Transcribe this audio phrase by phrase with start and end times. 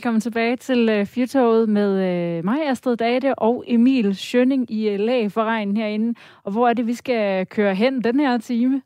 [0.00, 1.92] Velkommen tilbage til uh, Fyrtoget med
[2.38, 6.18] uh, mig, Astrid Date, og Emil Schønning i uh, lag for regnen herinde.
[6.44, 8.82] Og hvor er det, vi skal køre hen den her time?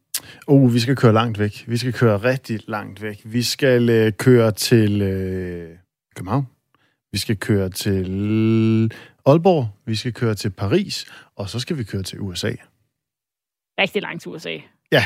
[0.47, 1.65] Oh, vi skal køre langt væk.
[1.67, 3.23] Vi skal køre rigtig langt væk.
[3.25, 5.77] Vi skal uh, køre til uh,
[6.17, 6.47] København.
[7.13, 8.93] Vi skal køre til
[9.27, 9.69] Aalborg.
[9.87, 11.07] Vi skal køre til Paris.
[11.37, 12.53] Og så skal vi køre til USA.
[13.79, 14.59] Rigtig langt til USA.
[14.93, 15.05] Ja,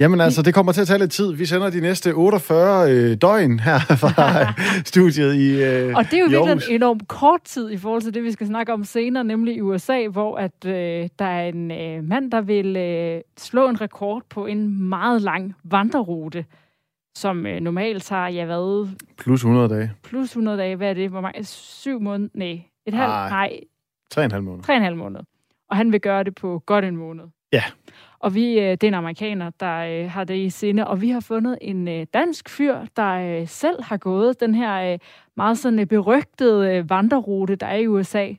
[0.00, 1.32] Jamen altså, det kommer til at tage lidt tid.
[1.32, 4.52] Vi sender de næste 48 øh, døgn her fra
[4.92, 8.14] studiet i øh, Og det er jo virkelig en enormt kort tid i forhold til
[8.14, 11.70] det, vi skal snakke om senere, nemlig i USA, hvor at øh, der er en
[11.70, 16.44] øh, mand, der vil øh, slå en rekord på en meget lang vandrerute,
[17.16, 18.88] som øh, normalt tager, ja hvad?
[19.18, 19.92] Plus 100 dage.
[20.02, 21.10] Plus 100 dage, hvad er det?
[21.10, 21.44] Hvor mange?
[21.44, 22.30] Syv måneder?
[22.34, 23.10] Nej, et halvt?
[23.10, 23.60] Nej.
[24.10, 24.62] Tre og en halv måned.
[24.62, 25.20] Tre og en halv måned.
[25.70, 27.24] Og han vil gøre det på godt en måned.
[27.52, 27.62] Ja.
[28.24, 31.08] Og vi, øh, det er en amerikaner, der øh, har det i sinde, og vi
[31.10, 34.98] har fundet en øh, dansk fyr, der øh, selv har gået den her øh,
[35.36, 38.32] meget sådan øh, berygtede vandrerute, der er i USA.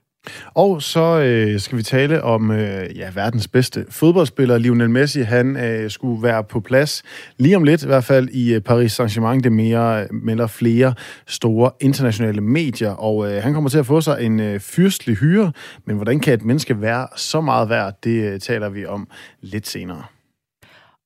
[0.54, 5.22] Og så øh, skal vi tale om øh, ja, verdens bedste fodboldspiller, Lionel Messi.
[5.22, 7.04] Han øh, skulle være på plads
[7.38, 9.40] lige om lidt, i hvert fald i øh, Paris Saint-Germain.
[9.40, 10.94] Det mere øh, melder flere
[11.28, 15.52] store internationale medier, og øh, han kommer til at få sig en øh, fyrstelig hyre.
[15.86, 19.08] Men hvordan kan et menneske være så meget værd, det øh, taler vi om
[19.42, 20.04] lidt senere.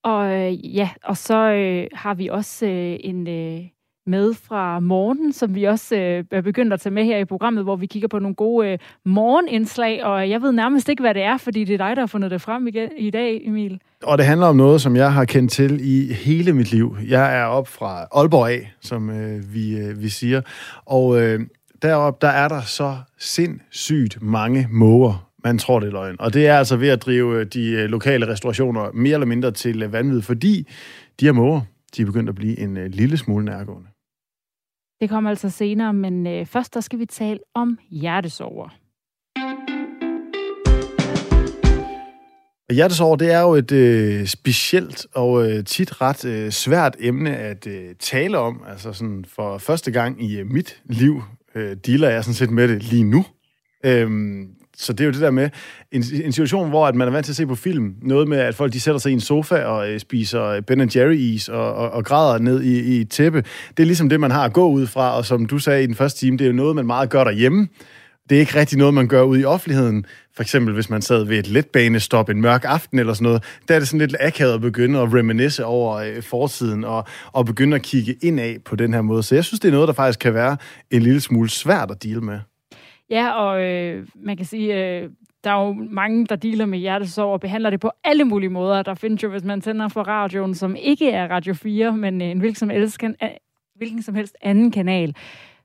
[0.04, 3.28] Og øh, ja, og så øh, har vi også øh, en...
[3.28, 3.62] Øh
[4.10, 7.64] med fra morgen, som vi også øh, er begyndt at tage med her i programmet,
[7.64, 11.22] hvor vi kigger på nogle gode øh, morgenindslag, og jeg ved nærmest ikke, hvad det
[11.22, 13.80] er, fordi det er dig, der har fundet det frem igen, i dag, Emil.
[14.04, 16.98] Og det handler om noget, som jeg har kendt til i hele mit liv.
[17.08, 20.42] Jeg er op fra Aalborg af, som øh, vi, øh, vi siger,
[20.86, 21.40] og øh,
[21.82, 26.16] derop der er der så sindssygt mange måger, man tror, det er løgn.
[26.20, 29.52] Og det er altså ved at drive øh, de øh, lokale restaurationer mere eller mindre
[29.52, 30.68] til øh, vanvid, fordi
[31.20, 31.62] de her måger,
[31.98, 33.90] de er begyndt at blive en lille smule nærgående.
[35.02, 38.70] Det kommer altså senere, men øh, først der skal vi tale om hjertesover.
[42.72, 47.68] Hjertesover, det er jo et øh, specielt og øh, tit ret øh, svært emne at
[47.68, 48.64] øh, tale om.
[48.68, 51.22] Altså sådan for første gang i øh, mit liv
[51.56, 53.26] øh, dealer jeg sådan set med det lige nu.
[53.86, 55.50] Øhm, så det er jo det der med
[55.92, 58.38] en, en situation, hvor at man er vant til at se på film, noget med,
[58.38, 61.50] at folk de sætter sig i en sofa og øh, spiser øh, Ben Jerry is
[61.50, 63.44] og, og, og græder ned i, i et tæppe.
[63.78, 65.88] Det er ligesom det, man har at gå ud fra, og som du sagde i
[65.88, 67.68] den første time, det er jo noget, man meget gør derhjemme.
[68.30, 70.06] Det er ikke rigtig noget, man gør ude i offentligheden.
[70.36, 73.76] For eksempel, hvis man sad ved et letbanestop en mørk aften eller sådan noget, der
[73.76, 77.76] er det sådan lidt akavet at begynde at reminisce over øh, fortiden og, og begynde
[77.76, 79.24] at kigge indad på den her måde.
[79.24, 80.58] Så jeg synes, det er noget, der faktisk kan være
[80.92, 82.40] en lille smule svært at dele med.
[83.10, 85.10] Ja, og øh, man kan sige, øh,
[85.44, 88.84] der er jo mange, der dealer med hjertesorg og behandler det på alle mulige måder.
[88.84, 92.28] Der findes jo, hvis man tænder for radioen, som ikke er Radio 4, men øh,
[92.28, 93.30] en hvilken som helst, kan, øh,
[93.76, 95.16] hvilken som helst anden kanal,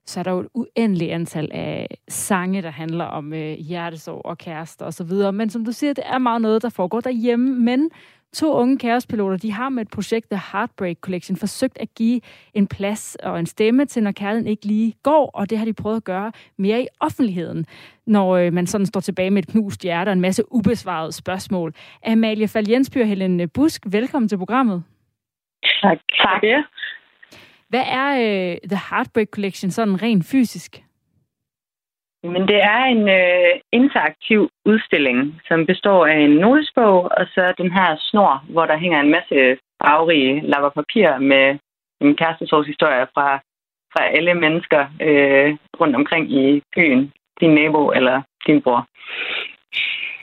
[0.06, 4.38] så er der jo et uendeligt antal af sange, der handler om øh, hjertesorg og
[4.38, 5.32] kærester osv.
[5.32, 7.90] Men som du siger, det er meget noget, der foregår derhjemme, men
[8.34, 12.20] To unge kaospiloter, de har med et projekt, The Heartbreak Collection, forsøgt at give
[12.54, 15.72] en plads og en stemme til, når kærligheden ikke lige går, og det har de
[15.72, 17.66] prøvet at gøre mere i offentligheden,
[18.06, 21.74] når øh, man sådan står tilbage med et knust hjerte og en masse ubesvarede spørgsmål.
[22.06, 24.84] Amalie Fall Jensby og Helen Busk, velkommen til programmet.
[25.82, 25.98] Tak.
[26.22, 26.42] tak.
[27.68, 30.83] Hvad er uh, The Heartbreak Collection sådan rent fysisk?
[32.32, 37.70] Men det er en øh, interaktiv udstilling, som består af en notesbog, og så den
[37.72, 41.58] her snor, hvor der hænger en masse farverige lapper papir med
[42.00, 43.28] en kærestesorgshistorie fra,
[43.92, 47.12] fra alle mennesker øh, rundt omkring i byen.
[47.40, 48.86] Din nabo eller din bror.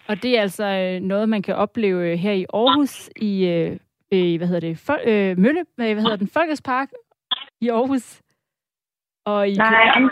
[0.07, 4.47] Og det er altså øh, noget, man kan opleve her i Aarhus i, øh, hvad
[4.47, 6.89] hedder det, for, øh, Mølle, hvad hedder den, Folkespark
[7.61, 8.21] i Aarhus.
[9.25, 10.09] Og i Nej,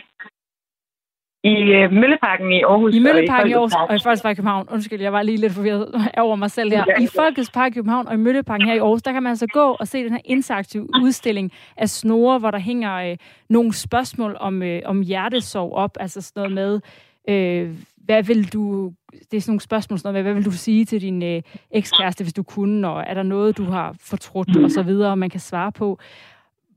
[1.44, 2.95] i øh, Mølleparken i Aarhus.
[2.95, 4.68] I Mølleparken i Aarhus og i Folkets Park i København.
[4.71, 7.00] Undskyld, jeg var lige lidt forvirret over mig selv der.
[7.01, 9.47] I Folkets Park i København og i Mølleparken her i Aarhus, der kan man altså
[9.47, 13.18] gå og se den her interaktive udstilling af snore, hvor der hænger øh,
[13.50, 15.97] nogle spørgsmål om, øh, om hjertesorg op.
[16.00, 16.81] Altså sådan noget
[17.27, 17.75] med, øh,
[18.06, 18.94] hvad vil du...
[19.31, 21.42] Det er sådan nogle spørgsmål, sådan noget med, hvad vil du sige til din øh,
[21.71, 25.30] ekskæreste, hvis du kunne, og er der noget, du har fortrudt, og så videre, man
[25.30, 26.00] kan svare på.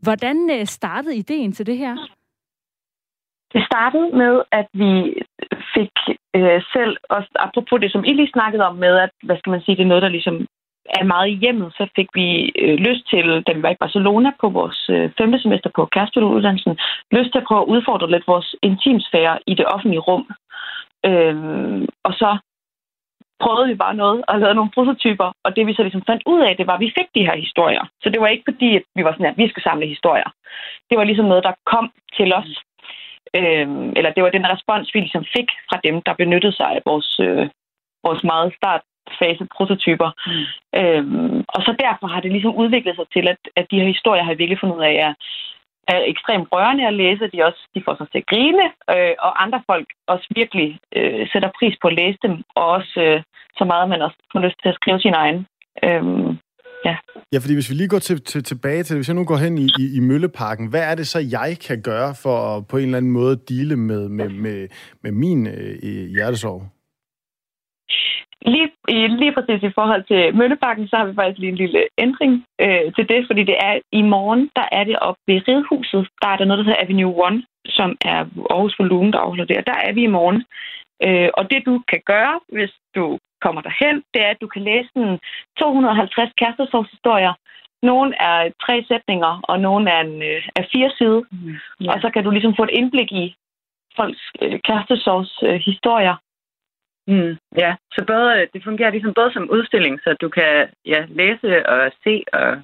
[0.01, 1.97] Hvordan øh, startede ideen til det her?
[3.55, 4.93] Det startede med, at vi
[5.75, 5.95] fik
[6.37, 9.63] øh, selv, også apropos det, som I lige snakkede om med, at hvad skal man
[9.63, 10.47] sige, det er noget, der ligesom
[11.01, 14.31] er meget i hjemmet, så fik vi øh, lyst til, da vi var i Barcelona
[14.41, 16.79] på vores øh, femte semester på kærestepilotuddannelsen,
[17.13, 20.25] lyst til at prøve at udfordre lidt vores intimsfære i det offentlige rum.
[21.07, 22.31] Øh, og så
[23.43, 26.41] prøvede vi bare noget og lavede nogle prototyper, og det vi så ligesom fandt ud
[26.41, 27.85] af, det var, at vi fik de her historier.
[28.03, 30.31] Så det var ikke fordi, at vi var sådan, at vi skulle samle historier.
[30.91, 32.51] Det var ligesom noget, der kom til os.
[33.39, 36.83] Øh, eller det var den respons, vi ligesom fik fra dem, der benyttede sig af
[36.87, 37.49] vores, øh,
[38.07, 40.11] vores meget startfase prototyper.
[40.27, 40.45] Mm.
[40.81, 44.23] Øhm, og så derfor har det ligesom udviklet sig til, at, at de her historier
[44.23, 45.13] har jeg virkelig fundet ud af, er,
[45.89, 47.31] er ekstremt rørende at læse.
[47.33, 51.29] De, også, de får sig til at grine, øh, og andre folk også virkelig øh,
[51.33, 53.23] sætter pris på at læse dem, og også øh,
[53.59, 55.47] så meget, man også får lyst til at skrive sin egen.
[55.85, 56.39] Øhm,
[56.85, 56.97] ja
[57.33, 59.59] ja, fordi hvis vi lige går til, til, tilbage til, hvis jeg nu går hen
[59.59, 62.85] i, i, i Mølleparken, hvad er det så, jeg kan gøre for at på en
[62.85, 64.69] eller anden måde dele med, med, med,
[65.03, 66.63] med min øh, hjertesorg?
[68.47, 68.69] Lige,
[69.23, 72.87] lige præcis i forhold til Møllebakken, så har vi faktisk lige en lille ændring øh,
[72.97, 76.09] til det, fordi det er i morgen, der er det op ved Ridhuset.
[76.23, 78.21] Der er der noget, der hedder Avenue 1, som er
[78.51, 79.57] Aarhus Volumen, der afholder det.
[79.59, 80.45] Og der er vi i morgen.
[81.07, 84.63] Øh, og det, du kan gøre, hvis du kommer derhen, det er, at du kan
[84.71, 85.19] læse den
[85.59, 87.35] 250 kærestesorgshistorier.
[87.83, 91.23] Nogle er tre sætninger, og nogle er, en, øh, er fire sider.
[91.31, 91.55] Mm,
[91.85, 91.93] ja.
[91.93, 93.25] Og så kan du ligesom få et indblik i
[93.97, 95.55] folks øh, kærestesorgshistorier.
[95.55, 96.17] Øh, historier.
[97.07, 101.69] Mm, ja, så både, det fungerer ligesom både som udstilling, så du kan ja, læse
[101.69, 102.63] og se og,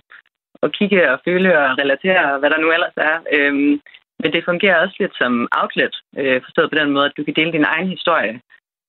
[0.62, 3.16] og kigge og føle og relatere, hvad der nu ellers er.
[3.32, 3.80] Øhm,
[4.22, 7.34] men det fungerer også lidt som outlet, øh, forstået på den måde, at du kan
[7.34, 8.40] dele din egen historie,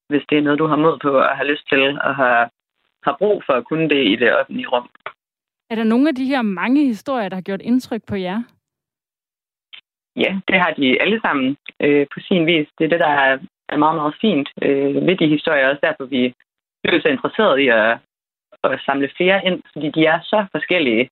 [0.10, 2.50] hvis det er noget, du har mod på og har lyst til og har,
[3.04, 4.90] har brug for at kunne det i det offentlige rum.
[5.70, 8.44] Er der nogle af de her mange historier, der har gjort indtryk på jer?
[10.16, 12.68] Ja, det har de alle sammen øh, på sin vis.
[12.78, 13.40] Det er det, der er
[13.70, 15.70] er meget, meget fint øh, ved de historier.
[15.70, 16.22] Også derfor vi
[16.84, 17.98] er så interesseret i at,
[18.64, 21.10] at samle flere ind, fordi de er så forskellige,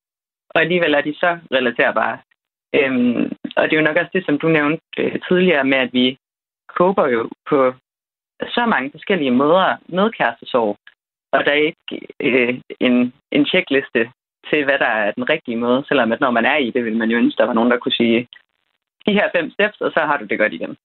[0.49, 2.17] og alligevel er de så relaterbare.
[2.75, 5.93] Øhm, og det er jo nok også det, som du nævnte øh, tidligere med, at
[5.93, 6.17] vi
[6.77, 7.73] kåber jo på
[8.45, 10.77] så mange forskellige måder med kærestesorg,
[11.31, 14.11] og der er ikke øh, en, en checkliste
[14.49, 16.97] til, hvad der er den rigtige måde, selvom at når man er i det, vil
[16.97, 18.27] man jo ønske, der var nogen, der kunne sige,
[19.05, 20.77] de her fem steps, og så har du det godt igen.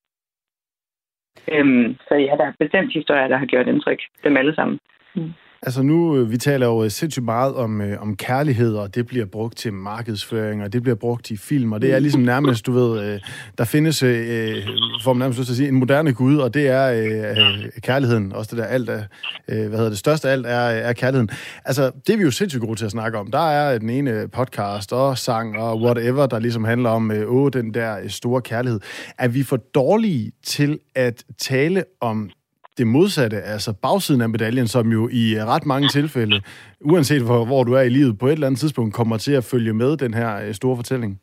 [1.52, 4.00] Øhm, så ja, der er bestemt historier, der har gjort indtryk.
[4.24, 4.78] Dem alle sammen.
[5.14, 5.32] Mm.
[5.66, 9.06] Altså nu, øh, vi taler jo øh, sindssygt meget om, øh, om kærlighed, og det
[9.06, 12.66] bliver brugt til markedsføring, og det bliver brugt i film, og det er ligesom nærmest,
[12.66, 13.20] du ved, øh,
[13.58, 14.66] der findes, øh, øh
[15.04, 18.32] får man nærmest lyst til at sige, en moderne Gud, og det er øh, kærligheden.
[18.32, 19.02] Også det der alt er,
[19.48, 21.30] øh, hvad hedder det, største alt er, er kærligheden.
[21.64, 23.30] Altså, det er vi jo sindssygt gode til at snakke om.
[23.30, 27.50] Der er den ene podcast og sang og whatever, der ligesom handler om, øh, åh,
[27.52, 28.80] den der store kærlighed.
[29.18, 32.30] Er vi for dårlige til at tale om
[32.78, 36.42] det modsatte, altså bagsiden af medaljen, som jo i ret mange tilfælde,
[36.80, 39.48] uanset hvor, hvor du er i livet, på et eller andet tidspunkt kommer til at
[39.52, 41.20] følge med den her øh, store fortælling?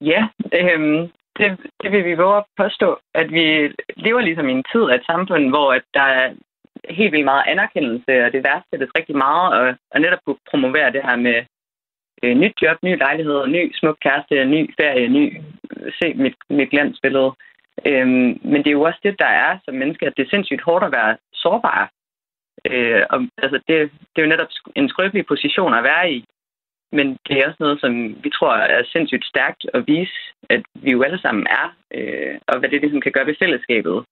[0.00, 0.22] Ja,
[0.60, 1.48] øh, det,
[1.82, 3.46] det vil vi våge at påstå, at vi
[3.96, 6.26] lever ligesom i en tid af et samfund, hvor at der er
[6.90, 11.02] helt vildt meget anerkendelse, og det værdsættes rigtig meget, og, og netop kunne promovere det
[11.08, 11.38] her med
[12.22, 15.24] øh, nyt job, ny lejlighed, ny smuk kæreste, ny ferie, ny
[15.98, 17.32] se mit, mit glansbillede.
[17.86, 20.62] Øhm, men det er jo også det, der er som menneske, at det er sindssygt
[20.62, 21.90] hårdt at være sårbar.
[22.64, 26.24] Øh, og, altså det, det er jo netop en skrøbelig position at være i.
[26.92, 30.18] Men det er også noget, som vi tror er sindssygt stærkt at vise,
[30.50, 34.04] at vi jo alle sammen er, øh, og hvad det ligesom kan gøre ved fællesskabet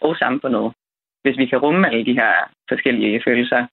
[0.00, 0.72] og samfundet,
[1.22, 2.32] hvis vi kan rumme alle de her
[2.68, 3.66] forskellige følelser.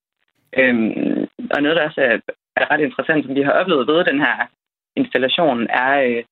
[0.57, 2.17] Øhm, og noget, der også er,
[2.55, 4.48] er ret interessant, som vi har oplevet ved den her
[4.95, 6.24] installation, er øh,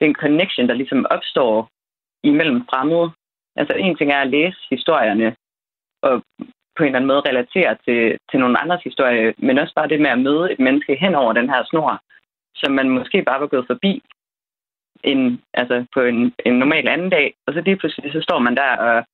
[0.00, 1.68] den connection, der ligesom opstår
[2.26, 3.10] imellem fremmede.
[3.56, 5.36] Altså en ting er at læse historierne
[6.02, 6.22] og
[6.76, 10.00] på en eller anden måde relatere til, til nogle andres historie, men også bare det
[10.00, 12.00] med at møde et menneske hen over den her snor,
[12.54, 14.02] som man måske bare var gået forbi
[15.04, 18.56] en, altså på en, en normal anden dag, og så lige pludselig så står man
[18.56, 19.04] der og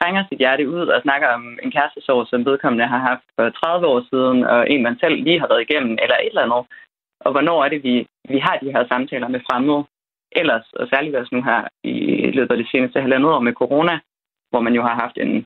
[0.00, 3.86] trænger sit hjerte ud og snakker om en kærestesorg, som vedkommende har haft for 30
[3.86, 6.64] år siden, og en man selv lige har været igennem, eller et eller andet.
[7.20, 9.84] Og hvornår er det, vi, vi har de her samtaler med fremmede?
[10.32, 13.98] Ellers, og særligt også nu her i løbet af det seneste halvandet år med corona,
[14.50, 15.44] hvor man jo har haft en,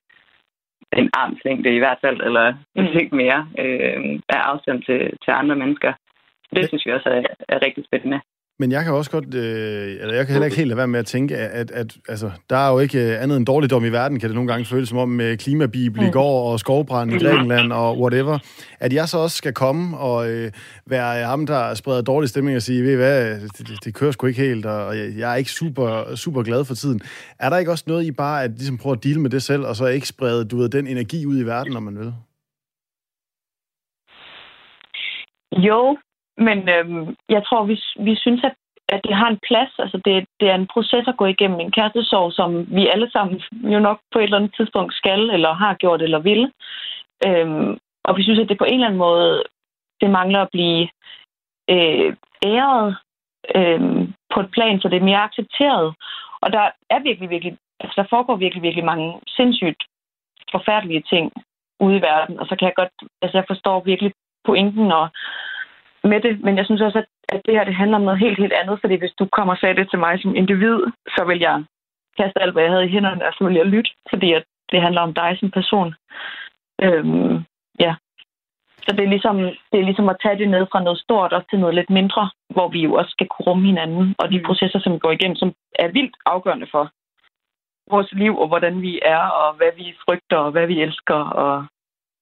[0.96, 2.82] en armslængde i hvert fald, eller mm.
[2.82, 5.92] lidt mere øh, af afstand til, til andre mennesker.
[6.54, 8.20] Det synes vi også er, er rigtig spændende.
[8.62, 10.98] Men jeg kan også godt, øh, eller jeg kan heller ikke helt lade være med
[10.98, 14.20] at tænke, at, at, at altså, der er jo ikke andet end dårligdom i verden,
[14.20, 16.12] kan det nogle gange føles som om med klimabibel i mm.
[16.12, 18.38] går og skovbrand i Grækenland og whatever.
[18.80, 20.52] At jeg så også skal komme og øh,
[20.86, 24.12] være ham, der spreder dårlig stemning og sige, ved I hvad, det, det, det kører
[24.12, 27.00] sgu ikke helt, og jeg, jeg er ikke super, super glad for tiden.
[27.38, 29.62] Er der ikke også noget i bare at ligesom prøve at deal med det selv,
[29.62, 32.12] og så ikke sprede du ved, den energi ud i verden, når man vil?
[35.52, 35.96] Jo,
[36.38, 38.54] men øhm, jeg tror, vi, vi synes, at,
[38.88, 39.72] at det har en plads.
[39.78, 43.42] Altså det, det er en proces at gå igennem en kærestesorg, som vi alle sammen
[43.74, 46.52] jo nok på et eller andet tidspunkt skal, eller har gjort, eller vil.
[47.26, 49.42] Øhm, og vi synes, at det på en eller anden måde,
[50.00, 50.88] det mangler at blive
[51.70, 52.96] øh, æret
[53.54, 55.94] øh, på et plan, så det er mere accepteret.
[56.40, 59.82] Og der er virkelig, virkelig, altså der foregår virkelig, virkelig mange sindssygt
[60.52, 61.32] forfærdelige ting
[61.80, 62.38] ude i verden.
[62.40, 64.12] Og så kan jeg godt, altså jeg forstår virkelig
[64.44, 65.08] pointen og
[66.04, 68.38] med det, men jeg synes også, at, at det her det handler om noget helt,
[68.38, 70.78] helt andet, fordi hvis du kommer og sagde det til mig som individ,
[71.16, 71.64] så vil jeg
[72.18, 74.82] kaste alt, hvad jeg havde i hænderne, og så vil jeg lytte, fordi at det
[74.82, 75.94] handler om dig som person.
[76.82, 77.44] Øhm,
[77.80, 77.94] ja.
[78.86, 79.36] Så det er, ligesom,
[79.70, 82.30] det er ligesom at tage det ned fra noget stort op til noget lidt mindre,
[82.54, 84.44] hvor vi jo også skal kunne rumme hinanden, og de mm.
[84.44, 86.90] processer, som vi går igennem, som er vildt afgørende for
[87.90, 91.66] vores liv, og hvordan vi er, og hvad vi frygter, og hvad vi elsker, og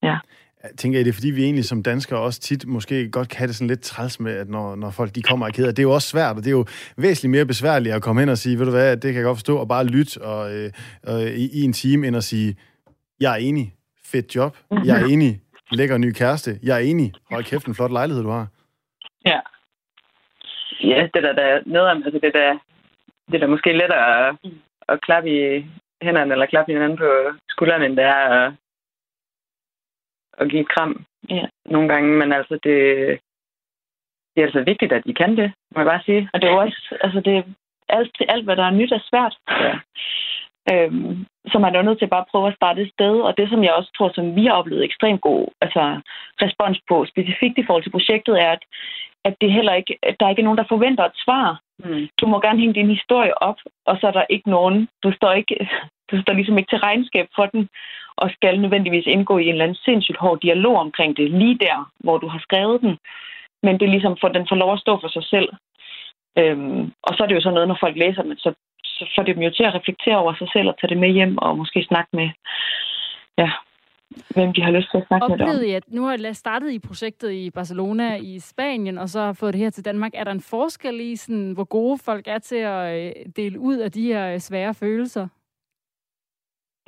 [0.03, 0.19] ja.
[0.62, 3.38] Jeg tænker I, det er fordi, vi egentlig som danskere også tit måske godt kan
[3.38, 5.69] have det sådan lidt træls med, at når, når folk de kommer og keder.
[5.69, 6.64] Det er jo også svært, og det er jo
[6.97, 9.38] væsentligt mere besværligt at komme hen og sige, ved du hvad, det kan jeg godt
[9.38, 10.71] forstå, og bare lytte og, øh,
[11.09, 12.57] øh, i, i en time, end at sige,
[13.21, 13.75] jeg er enig,
[14.12, 15.40] fedt job, jeg er enig,
[15.71, 18.47] lækker ny kæreste, jeg er enig, hold kæft, en flot lejlighed, du har.
[19.25, 19.40] Ja.
[20.83, 22.59] Ja, det der, der er noget om, altså det der,
[23.33, 24.37] det der måske lettere at,
[24.88, 25.67] at klappe i
[26.02, 27.11] hænderne, eller klappe hinanden på
[27.49, 28.52] skulderen, end det er at
[30.41, 32.77] at give et kram ja, nogle gange, men altså det,
[34.33, 36.29] det er altså vigtigt, at I kan det, må jeg bare sige.
[36.33, 37.55] Og det er jo også, altså det,
[37.89, 39.35] alt, alt hvad der er nyt, er svært.
[39.49, 39.75] Ja.
[40.73, 43.37] Øhm, så man er jo nødt til bare at prøve at starte et sted, og
[43.37, 46.01] det, som jeg også tror, som vi har oplevet ekstremt god altså,
[46.43, 48.63] respons på, specifikt i forhold til projektet, er, at,
[49.25, 51.61] at det heller ikke, at der ikke er nogen, der forventer et svar.
[51.85, 52.09] Mm.
[52.21, 55.33] Du må gerne hænge din historie op, og så er der ikke nogen, du står
[55.33, 55.69] ikke,
[56.11, 57.69] du står ligesom ikke til regnskab for den,
[58.17, 61.91] og skal nødvendigvis indgå i en eller anden sindssygt hård dialog omkring det, lige der,
[61.99, 62.99] hvor du har skrevet den.
[63.62, 65.49] Men det er ligesom, for den får lov at stå for sig selv.
[66.39, 69.23] Øhm, og så er det jo sådan noget, når folk læser det, så, så får
[69.23, 71.59] det dem jo til at reflektere over sig selv og tage det med hjem og
[71.59, 72.29] måske snakke med,
[73.39, 73.50] ja,
[74.35, 76.71] hvem de har lyst til at snakke Oplevede med I, at nu har jeg startet
[76.73, 80.12] i projektet i Barcelona i Spanien, og så har fået det her til Danmark.
[80.14, 83.76] Er der en forskel i, sådan, hvor gode folk er til at øh, dele ud
[83.76, 85.29] af de her øh, svære følelser?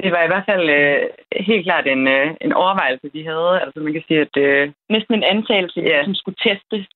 [0.03, 1.11] Det var i hvert fald øh,
[1.49, 3.61] helt klart en, øh, en overvejelse, vi havde.
[3.61, 4.37] Altså man kan sige, at...
[4.37, 6.05] Øh, Næsten en antagelse, ja.
[6.05, 6.87] som skulle testes.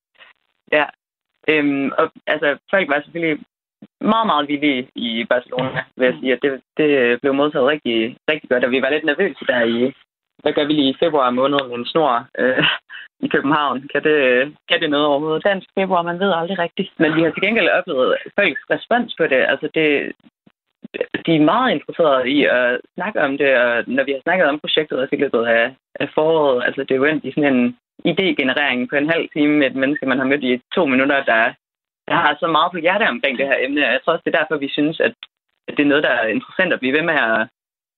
[0.73, 0.85] Ja.
[1.49, 3.39] Øhm, og altså, folk var selvfølgelig
[4.01, 6.39] meget, meget villige i Barcelona, vil jeg sige.
[6.43, 9.93] Det, det blev modtaget rigtig, rigtig godt, og vi var lidt nervøse der i,
[10.43, 12.65] hvad gør vi lige i februar måned med en snor øh,
[13.21, 13.89] i København?
[13.93, 14.19] Kan det,
[14.69, 15.45] kan det noget overhovedet?
[15.45, 16.91] Dansk februar, man ved aldrig rigtigt.
[16.99, 19.41] Men vi har til gengæld oplevet folks respons på det.
[19.53, 20.13] Altså det,
[21.27, 24.61] de er meget interesserede i at snakke om det, og når vi har snakket om
[24.61, 27.77] projektet også i løbet af, af foråret, altså det er jo endt i sådan en
[28.13, 31.43] idégenerering på en halv time med et menneske, man har mødt i to minutter, der,
[32.09, 33.81] der har så meget på hjerte omkring det her emne.
[33.81, 35.15] Jeg tror også, det er derfor, vi synes, at,
[35.69, 37.49] at det er noget, der er interessant at blive ved med at,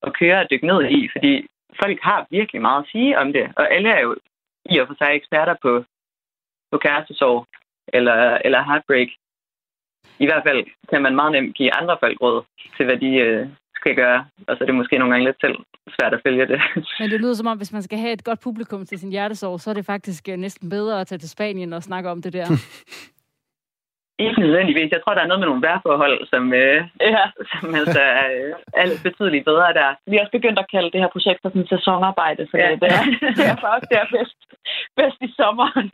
[0.07, 1.47] at køre og dykke ned i, fordi
[1.83, 4.17] folk har virkelig meget at sige om det, og alle er jo
[4.71, 5.85] i og for sig eksperter på,
[6.73, 7.47] på kærestesorg
[7.89, 9.09] eller, eller heartbreak
[10.19, 12.43] i hvert fald kan man meget nemt give andre folk råd
[12.77, 14.27] til, hvad de øh, skal gøre.
[14.47, 15.57] Og så er det måske nogle gange lidt selv
[15.97, 16.61] svært at følge det.
[17.01, 19.61] Men det lyder som om, hvis man skal have et godt publikum til sin hjertesorg,
[19.61, 22.33] så er det faktisk øh, næsten bedre at tage til Spanien og snakke om det
[22.33, 22.47] der.
[24.25, 24.95] Ikke nødvendigvis.
[24.95, 26.79] Jeg tror, der er noget med nogle vejrforhold, som, øh,
[27.17, 27.25] ja.
[27.53, 29.91] som altså er, øh, er betydeligt bedre der.
[30.11, 32.69] Vi har også begyndt at kalde det her projekt for sådan sæsonarbejde, så ja.
[32.83, 33.03] det, er,
[33.39, 34.39] det er faktisk det er bedst,
[34.99, 35.89] bedst i sommeren.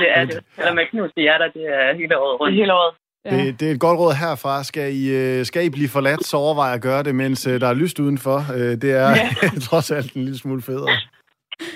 [0.00, 0.38] Det er det.
[0.58, 2.50] Eller med knuste hjerter, det er hele året rundt.
[2.50, 2.92] Det hele året.
[3.24, 3.30] Ja.
[3.36, 4.54] Det, det er et godt råd herfra.
[4.70, 7.68] Skal I, øh, skal I blive forladt, så overvej at gøre det, mens øh, der
[7.68, 8.38] er lyst udenfor.
[8.82, 9.26] Det er ja.
[9.68, 10.88] trods alt en lille smule federe.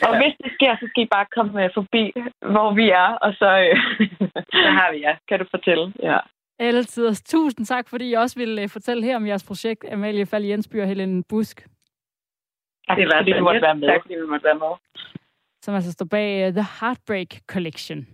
[0.06, 2.04] Og hvis det sker, så skal I bare komme forbi,
[2.54, 3.76] hvor vi er, og så, øh,
[4.62, 5.92] så har vi ja, kan du fortælle.
[6.02, 6.18] Ja.
[6.58, 7.14] Altid.
[7.14, 10.88] Tusind tak, fordi I også ville fortælle her om jeres projekt, Amalie Fall Jensby og
[10.88, 11.66] Helen Busk.
[12.88, 13.88] Tak, det var, fordi du måtte være med.
[13.88, 14.72] Tak, fordi vi måtte være med.
[15.62, 18.06] Som altså står bag uh, The Heartbreak Collection.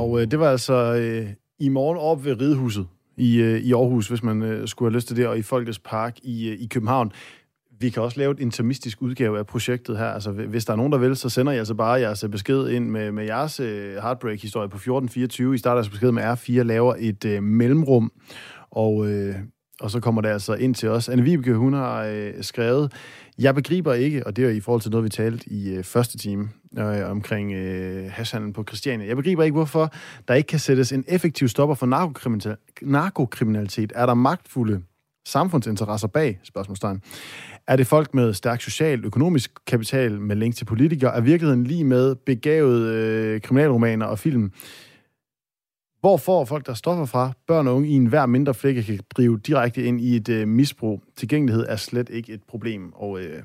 [0.00, 1.26] Og øh, det var altså øh,
[1.58, 5.08] i morgen op ved Ridehuset i, øh, i Aarhus, hvis man øh, skulle have lyst
[5.08, 7.12] til det, og i Folkets Park i, øh, i København.
[7.80, 10.06] Vi kan også lave et intermistisk udgave af projektet her.
[10.06, 12.68] Altså, hvis der er nogen, der vil, så sender jeg altså bare jeres øh, besked
[12.68, 15.54] ind med, med jeres øh, Heartbreak-historie på 1424.
[15.54, 18.12] I starter altså besked med R4, laver et øh, mellemrum,
[18.70, 19.34] og, øh,
[19.80, 21.08] og så kommer det altså ind til os.
[21.08, 22.92] Anne Vibeke, hun har øh, skrevet,
[23.38, 26.18] jeg begriber ikke, og det er i forhold til noget, vi talte i øh, første
[26.18, 26.48] time
[26.78, 29.06] øh, omkring øh, hashhandlen på Christiania.
[29.06, 29.92] Jeg begriber ikke, hvorfor
[30.28, 32.58] der ikke kan sættes en effektiv stopper for narkokriminalitet.
[32.82, 33.92] narkokriminalitet.
[33.94, 34.82] Er der magtfulde
[35.26, 36.40] samfundsinteresser bag?
[36.42, 37.02] Spørgsmålstegn.
[37.66, 41.16] Er det folk med stærk social, økonomisk kapital med link til politikere?
[41.16, 44.52] Er virkeligheden lige med begavede øh, kriminalromaner og film?
[46.04, 49.00] Hvor får folk, der stoffer fra, børn og unge i en hver mindre flække kan
[49.16, 51.02] drive direkte ind i et øh, misbrug?
[51.16, 53.42] Tilgængelighed er slet ikke et problem, og øh,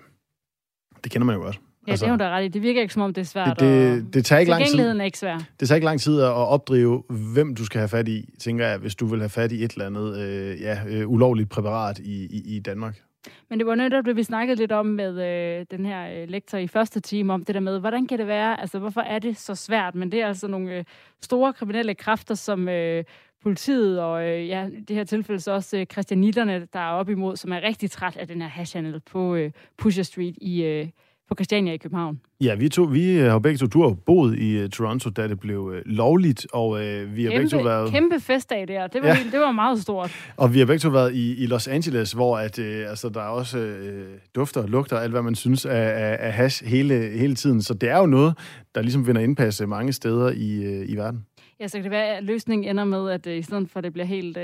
[1.04, 1.60] det kender man jo også.
[1.88, 2.48] Ja, altså, det er jo da ret i.
[2.48, 3.60] Det virker ikke, som om det er svært.
[3.60, 4.80] Det, det, det tager ikke lang tid.
[4.80, 5.38] er ikke svær.
[5.60, 8.78] Det tager ikke lang tid at opdrive, hvem du skal have fat i, tænker jeg,
[8.78, 12.26] hvis du vil have fat i et eller andet øh, ja, øh, ulovligt præparat i,
[12.26, 13.02] i, i Danmark.
[13.50, 16.58] Men det var netop det, vi snakkede lidt om med øh, den her øh, lektor
[16.58, 19.38] i første time, om det der med, hvordan kan det være, altså hvorfor er det
[19.38, 19.96] så svært?
[19.96, 20.84] Men det er altså nogle øh,
[21.22, 23.04] store kriminelle kræfter, som øh,
[23.44, 27.10] politiet og øh, ja, i det her tilfælde så også øh, christianitterne, der er op
[27.10, 30.88] imod, som er rigtig træt af den her hashhandel på øh, Pusher Street i, øh,
[31.30, 32.22] på Christiania i København.
[32.42, 35.40] Ja, vi, to, vi har begge to, du har boet i uh, Toronto, da det
[35.40, 37.92] blev uh, lovligt, og uh, vi har kæmpe, begge to været...
[37.92, 39.16] Kæmpe festdag der, det var, ja.
[39.16, 40.12] helt, det var meget stort.
[40.38, 43.22] Og vi har begge to været i, i Los Angeles, hvor at, uh, altså, der
[43.22, 46.94] er også uh, dufter og lugter, alt hvad man synes af, af, af hash hele,
[46.96, 47.62] hele tiden.
[47.62, 48.38] Så det er jo noget,
[48.76, 51.26] der ligesom vinder indpas mange steder i, uh, i verden.
[51.60, 53.84] Ja, så kan det være, at løsningen ender med, at uh, i stedet for, at
[53.84, 54.38] det bliver helt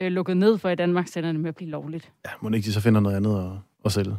[0.00, 2.12] uh, lukket ned for i Danmark, så ender det med at blive lovligt.
[2.24, 3.50] Ja, må ikke de så finder noget andet at,
[3.84, 4.16] at sælge?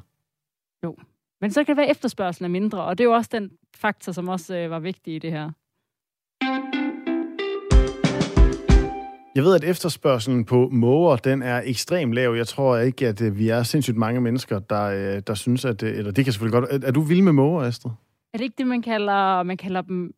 [0.84, 0.96] Jo.
[1.44, 3.52] Men så kan det være, at efterspørgselen er mindre, og det er jo også den
[3.76, 5.52] faktor, som også øh, var vigtig i det her.
[9.36, 12.36] Jeg ved, at efterspørgselen på måger, den er ekstremt lav.
[12.36, 15.84] Jeg tror ikke, at øh, vi er sindssygt mange mennesker, der, øh, der synes, at...
[15.84, 16.84] Eller det kan selvfølgelig godt...
[16.84, 17.92] Er, er du vild med måger, Astrid?
[18.34, 20.14] Er det ikke det, man kalder, man kalder dem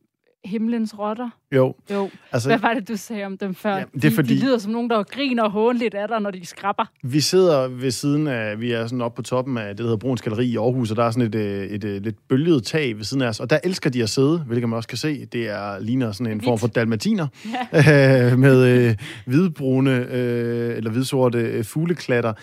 [0.45, 1.29] himlens rotter?
[1.55, 1.75] Jo.
[1.91, 2.09] Jo.
[2.31, 3.75] Altså, Hvad var det, du sagde om dem før?
[3.75, 6.31] Ja, det er de, fordi, de lyder som nogen, der griner håndligt af dig, når
[6.31, 6.83] de skrapper.
[7.03, 9.97] Vi sidder ved siden af, vi er sådan oppe på toppen af det, der hedder
[9.97, 12.97] Bruns Galeri i Aarhus, og der er sådan et, et, et, et lidt bølget tag
[12.97, 15.25] ved siden af os, og der elsker de at sidde, hvilket man også kan se.
[15.25, 16.45] Det er, ligner sådan en Hvidt.
[16.45, 17.27] form for dalmatiner,
[17.73, 18.31] ja.
[18.31, 22.33] øh, med øh, hvidbrune øh, eller hvidsorte øh, fugleklatter.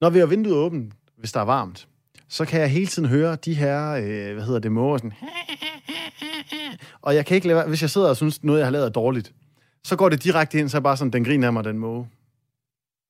[0.00, 1.88] Når vi har vinduet åbent, hvis der er varmt,
[2.32, 5.12] så kan jeg hele tiden høre de her, øh, hvad hedder det, måger sådan
[7.02, 8.90] og jeg kan ikke lade hvis jeg sidder og synes, noget jeg har lavet er
[8.90, 9.32] dårligt,
[9.84, 12.08] så går det direkte ind, så er bare sådan, den griner af mig, den måge.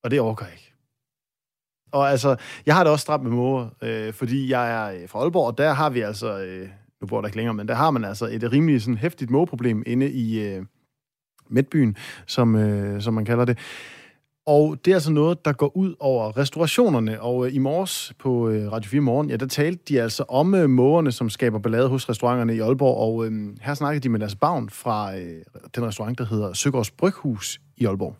[0.05, 0.73] Og det overgår jeg ikke.
[1.93, 2.37] Og altså,
[2.67, 5.59] jeg har det også stramt med måger, øh, fordi jeg er øh, fra Aalborg, og
[5.59, 6.69] der har vi altså, øh,
[7.01, 9.83] nu bor der ikke længere, men der har man altså et rimelig sådan hæftigt mågeproblem
[9.87, 10.65] inde i øh,
[11.49, 13.59] Midtbyen, som, øh, som man kalder det.
[14.47, 17.23] Og det er altså noget, der går ud over restaurationerne.
[17.23, 20.55] Og øh, i morges på øh, Radio 4 Morgen, ja, der talte de altså om
[20.55, 22.97] øh, mågerne, som skaber ballade hos restauranterne i Aalborg.
[22.97, 25.43] Og øh, her snakkede de med Lasse Bavn fra øh,
[25.75, 28.17] den restaurant, der hedder Søgaards Bryghus i Aalborg.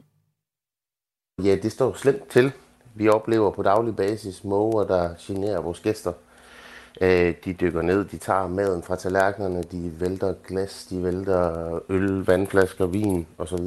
[1.45, 2.53] Ja, det står slemt til.
[2.95, 6.13] Vi oplever på daglig basis måger, der generer vores gæster.
[7.01, 12.25] Øh, de dykker ned, de tager maden fra tallerkenerne, de vælter glas, de vælter øl,
[12.25, 13.67] vandflasker, vin osv.,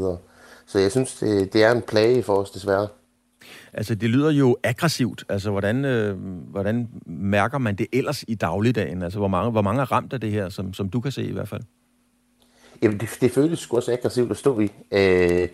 [0.68, 2.88] så jeg synes, det, det er en plage for os, desværre.
[3.74, 5.24] Altså, det lyder jo aggressivt.
[5.30, 6.18] Altså, hvordan, øh,
[6.52, 9.02] hvordan mærker man det ellers i dagligdagen?
[9.02, 11.24] Altså, hvor mange, hvor mange er ramt af det her, som, som du kan se
[11.24, 11.62] i hvert fald?
[12.82, 14.72] Jamen, det, det føles sgu også aggressivt at stå i.
[14.92, 15.48] Øh,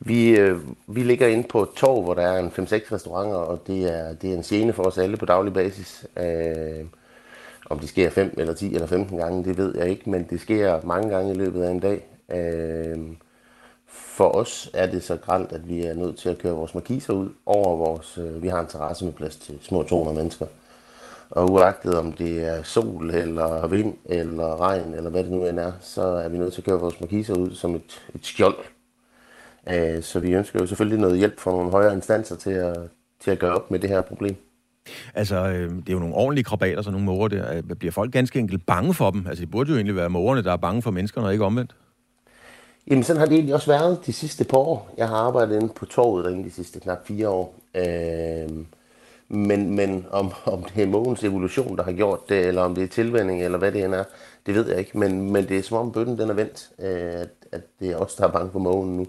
[0.00, 2.52] vi, øh, vi ligger inde på et torv, hvor der er en 5-6
[2.92, 6.06] restauranter, og det er, det er en scene for os alle på daglig basis.
[6.16, 6.84] Øh,
[7.70, 10.40] om det sker 5 eller 10 eller 15 gange, det ved jeg ikke, men det
[10.40, 12.04] sker mange gange i løbet af en dag.
[12.30, 12.98] Øh,
[13.88, 17.12] for os er det så gralt, at vi er nødt til at køre vores markiser
[17.12, 18.18] ud over vores...
[18.18, 20.46] Øh, vi har en terrasse med plads til små 200 mennesker.
[21.30, 25.58] Og uagtet om det er sol, eller vind, eller regn, eller hvad det nu end
[25.58, 28.56] er, så er vi nødt til at køre vores markiser ud som et, et skjold.
[29.68, 32.76] Øh, så vi ønsker jo selvfølgelig noget hjælp fra nogle højere instanser til at,
[33.20, 34.36] til at gøre op med det her problem.
[35.14, 37.56] Altså, øh, det er jo nogle ordentlige krabater, så nogle måger der.
[37.56, 39.26] Øh, bliver folk ganske enkelt bange for dem?
[39.26, 41.74] Altså, det burde jo egentlig være mågerne, der er bange for menneskerne, og ikke omvendt.
[42.90, 44.90] Jamen sådan har det egentlig også været de sidste par år.
[44.96, 47.54] Jeg har arbejdet inde på torvet derinde de sidste knap fire år.
[47.74, 48.48] Øh,
[49.28, 52.84] men, men om, om det er mågens evolution, der har gjort det, eller om det
[52.84, 54.04] er tilvænding, eller hvad det end er,
[54.46, 54.98] det ved jeg ikke.
[54.98, 57.96] Men, men det er som om bøtten den er vendt, øh, at, at det er
[57.96, 59.06] os, der er bange for mågen nu.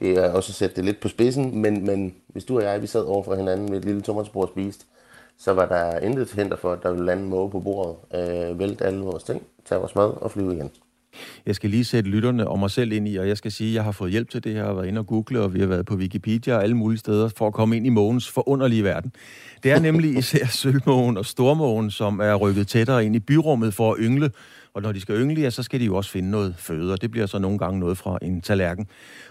[0.00, 2.82] Det er også at sætte det lidt på spidsen, men, men hvis du og jeg,
[2.82, 4.84] vi sad over for hinanden med et lille tomatsbord og spiste,
[5.38, 8.58] så var der intet til hinder for, at der ville lande måge på bordet, øh,
[8.58, 10.70] vælte alle vores ting, tage vores mad og flyve igen.
[11.46, 13.74] Jeg skal lige sætte lytterne og mig selv ind i, og jeg skal sige, at
[13.74, 15.66] jeg har fået hjælp til det her, og været inde og google, og vi har
[15.66, 19.12] været på Wikipedia og alle mulige steder for at komme ind i mågens forunderlige verden.
[19.62, 23.92] Det er nemlig især sølvmågen og stormågen, som er rykket tættere ind i byrummet for
[23.92, 24.30] at yngle,
[24.74, 27.02] og når de skal yngle, ja, så skal de jo også finde noget føde, og
[27.02, 28.86] det bliver så nogle gange noget fra en tallerken.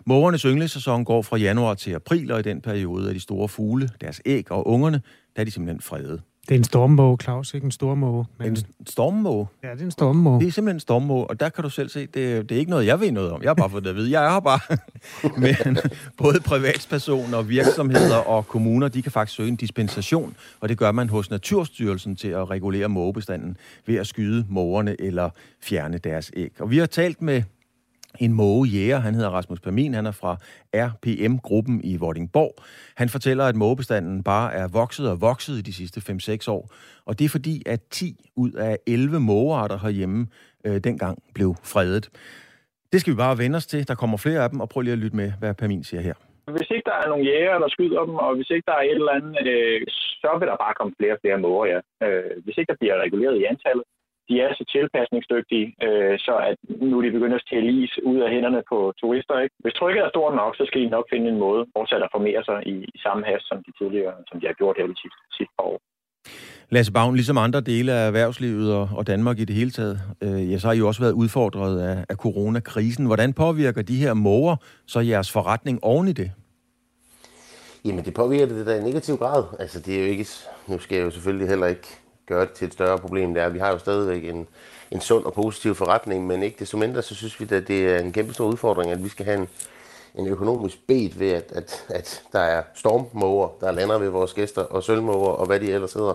[0.05, 3.89] Mågernes ynglesæson går fra januar til april, og i den periode er de store fugle,
[4.01, 5.01] deres æg og ungerne,
[5.35, 6.21] der er de simpelthen fredet.
[6.49, 8.25] Det er en stormmåge, Claus, ikke en stormåge.
[8.37, 8.47] Men...
[8.47, 9.47] En stormmåge?
[9.63, 10.39] Ja, det er en stormmåge.
[10.39, 12.71] Det er simpelthen en stormmåge, og der kan du selv se, det, det er ikke
[12.71, 13.41] noget, jeg ved noget om.
[13.41, 14.11] Jeg har bare fået det at vide.
[14.11, 14.59] Jeg har bare...
[15.63, 15.77] Men
[16.17, 21.09] både privatspersoner, virksomheder og kommuner, de kan faktisk søge en dispensation, og det gør man
[21.09, 25.29] hos Naturstyrelsen til at regulere mågebestanden ved at skyde mågerne eller
[25.61, 26.51] fjerne deres æg.
[26.59, 27.43] Og vi har talt med
[28.19, 28.99] en mågejæger.
[28.99, 29.93] Han hedder Rasmus Permin.
[29.93, 30.37] Han er fra
[30.73, 32.53] RPM-gruppen i Vordingborg.
[32.97, 36.69] Han fortæller, at mågebestanden bare er vokset og vokset i de sidste 5-6 år.
[37.05, 40.27] Og det er fordi, at 10 ud af 11 mågearter herhjemme
[40.65, 42.09] øh, dengang blev fredet.
[42.91, 43.87] Det skal vi bare vende os til.
[43.87, 46.13] Der kommer flere af dem, og prøv lige at lytte med, hvad Permin siger her.
[46.57, 48.99] Hvis ikke der er nogen jæger, der skyder dem, og hvis ikke der er et
[49.01, 49.81] eller andet, øh,
[50.23, 51.79] så vil der bare komme flere og flere måger, ja.
[52.05, 53.85] Øh, hvis ikke der bliver reguleret i antallet,
[54.29, 56.57] de er så tilpasningsdygtige, øh, så at
[56.91, 59.35] nu de begynder at stjæle is ud af hænderne på turister.
[59.43, 59.55] Ikke?
[59.63, 62.41] Hvis trykket er stort nok, så skal de nok finde en måde fortsat at formere
[62.49, 65.21] sig i, i samme hast, som de tidligere, som de har gjort her de sidste,
[65.37, 65.79] sidste par år.
[66.69, 70.51] Lasse Bavn, ligesom andre dele af erhvervslivet og, og Danmark i det hele taget, øh,
[70.51, 73.05] ja, så har I også været udfordret af, af coronakrisen.
[73.05, 74.55] Hvordan påvirker de her måger
[74.87, 76.31] så jeres forretning oven i det?
[77.85, 79.43] Jamen, det påvirker det der i negativ grad.
[79.59, 80.27] Altså, det er jo ikke...
[80.67, 83.33] Nu skal jeg jo selvfølgelig heller ikke gøre det til et større problem.
[83.33, 84.47] Det er, vi har jo stadigvæk en,
[84.91, 87.99] en sund og positiv forretning, men ikke desto mindre, så synes vi, at det er
[87.99, 89.47] en kæmpe stor udfordring, at vi skal have en,
[90.15, 94.61] en økonomisk bed ved, at, at, at der er stormmåger, der lander ved vores gæster,
[94.61, 96.13] og sølvmåger, og hvad de ellers hedder.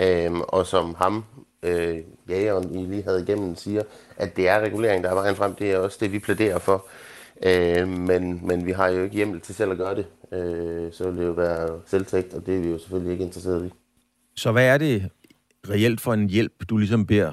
[0.00, 1.24] Øhm, og som ham,
[1.62, 3.82] øh, jægeren, I lige havde igennem, siger,
[4.16, 5.54] at det er regulering, der er vejen frem.
[5.54, 6.86] Det er også det, vi plæderer for.
[7.42, 10.06] Øh, men, men vi har jo ikke hjemmel til selv at gøre det.
[10.32, 13.66] Øh, så vil det jo være selvtægt, og det er vi jo selvfølgelig ikke interesseret
[13.66, 13.72] i.
[14.34, 15.10] Så hvad er det
[15.70, 17.32] reelt for en hjælp, du ligesom beder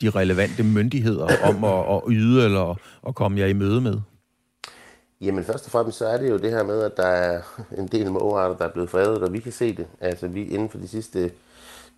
[0.00, 2.74] de relevante myndigheder om at, at yde eller
[3.08, 4.00] at komme jer i møde med?
[5.20, 7.42] Jamen først og fremmest så er det jo det her med, at der er
[7.78, 9.86] en del mågearter, der er blevet fredet, og vi kan se det.
[10.00, 11.30] Altså vi inden for de sidste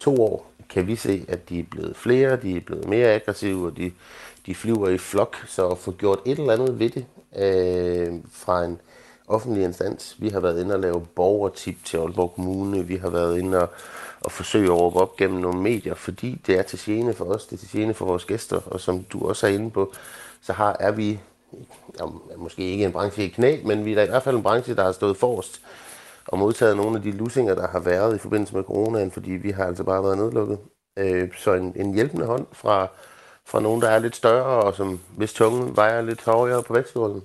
[0.00, 3.66] to år kan vi se, at de er blevet flere, de er blevet mere aggressive,
[3.66, 3.92] og de,
[4.46, 5.36] de flyver i flok.
[5.46, 7.04] Så at få gjort et eller andet ved det
[7.36, 8.80] øh, fra en
[9.30, 10.16] offentlig instans.
[10.18, 12.86] Vi har været inde og lave borgertip til Aalborg Kommune.
[12.86, 13.68] Vi har været inde og
[14.24, 17.46] at forsøge at råbe op gennem nogle medier, fordi det er til gene for os,
[17.46, 19.92] det er til gene for vores gæster, og som du også er inde på,
[20.42, 21.20] så har, er vi
[22.00, 22.04] ja,
[22.36, 24.84] måske ikke en branche i knæ, men vi er i hvert fald en branche, der
[24.84, 25.62] har stået forrest
[26.26, 29.50] og modtaget nogle af de lusinger, der har været i forbindelse med coronaen, fordi vi
[29.50, 30.58] har altså bare været nedlukket.
[30.96, 32.88] Øh, så en, en hjælpende hånd fra,
[33.46, 37.22] fra nogen, der er lidt større, og som hvis tungen vejer lidt højere på vækstskålen.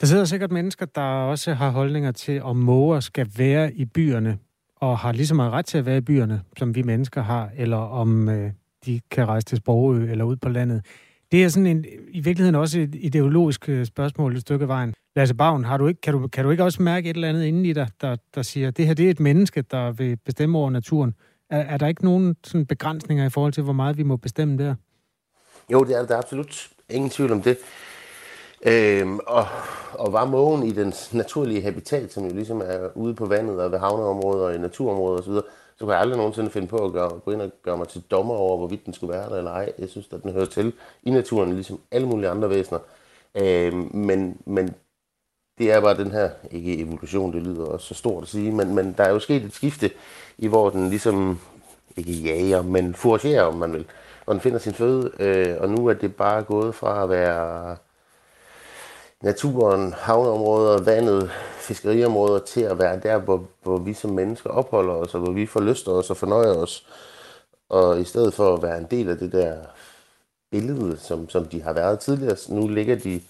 [0.00, 4.38] Der sidder sikkert mennesker, der også har holdninger til, om måger skal være i byerne
[4.76, 7.50] og har lige så meget ret til at være i byerne, som vi mennesker har,
[7.56, 8.50] eller om øh,
[8.86, 10.84] de kan rejse til Sprogø eller ud på landet.
[11.32, 14.94] Det er sådan en, i virkeligheden også et ideologisk øh, spørgsmål et stykke vejen.
[15.16, 17.44] Lasse Bavn, har du ikke, kan, du, kan du ikke også mærke et eller andet
[17.44, 20.16] inden i dig, der, der siger, at det her det er et menneske, der vil
[20.16, 21.14] bestemme over naturen?
[21.50, 24.58] Er, er der ikke nogen sådan begrænsninger i forhold til, hvor meget vi må bestemme
[24.58, 24.74] der?
[25.72, 26.68] Jo, det er der absolut.
[26.90, 27.58] Ingen tvivl om det.
[28.66, 29.46] Øhm, og,
[29.92, 33.72] og var mågen i den naturlige habitat, som jo ligesom er ude på vandet og
[33.72, 35.34] ved havneområder og i naturområder osv.,
[35.76, 38.02] så kunne jeg aldrig nogensinde finde på at gøre, gå ind og gøre mig til
[38.10, 39.72] dommer over, hvorvidt den skulle være der eller ej.
[39.78, 42.78] Jeg synes, at den hører til i naturen, ligesom alle mulige andre væsener.
[43.34, 44.74] Øhm, men, men
[45.58, 48.74] det er bare den her, ikke evolution, det lyder også så stort at sige, men,
[48.74, 49.90] men der er jo sket et skifte
[50.38, 51.40] i, hvor den ligesom,
[51.96, 53.86] ikke jager, men foragerer, om man vil,
[54.26, 57.76] og den finder sin føde, øh, og nu er det bare gået fra at være
[59.22, 65.14] naturen, havneområder, vandet, fiskeriområder til at være der, hvor, hvor vi som mennesker opholder os,
[65.14, 66.86] og hvor vi forlyster os og fornøjer os.
[67.68, 69.56] Og i stedet for at være en del af det der
[70.50, 73.20] billede, som, som de har været tidligere, nu ligger de,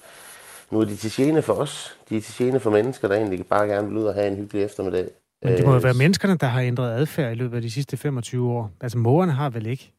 [0.71, 1.97] nu er de til gene for os.
[2.09, 4.37] De er til gene for mennesker, der egentlig bare gerne vil ud og have en
[4.37, 5.09] hyggelig eftermiddag.
[5.43, 7.97] Men det må jo være menneskerne, der har ændret adfærd i løbet af de sidste
[7.97, 8.71] 25 år.
[8.81, 9.93] Altså, mågerne har vel ikke?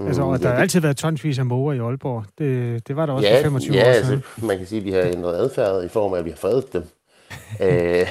[0.00, 2.24] Altså, og der har altid været tonsvis af måger i Aalborg.
[2.38, 4.22] Det, det var der også ja, for 25 ja, år altså, siden.
[4.26, 6.36] Altså, man kan sige, at vi har ændret adfærd i form af, at vi har
[6.36, 6.82] fredet dem.
[7.60, 8.04] Æ,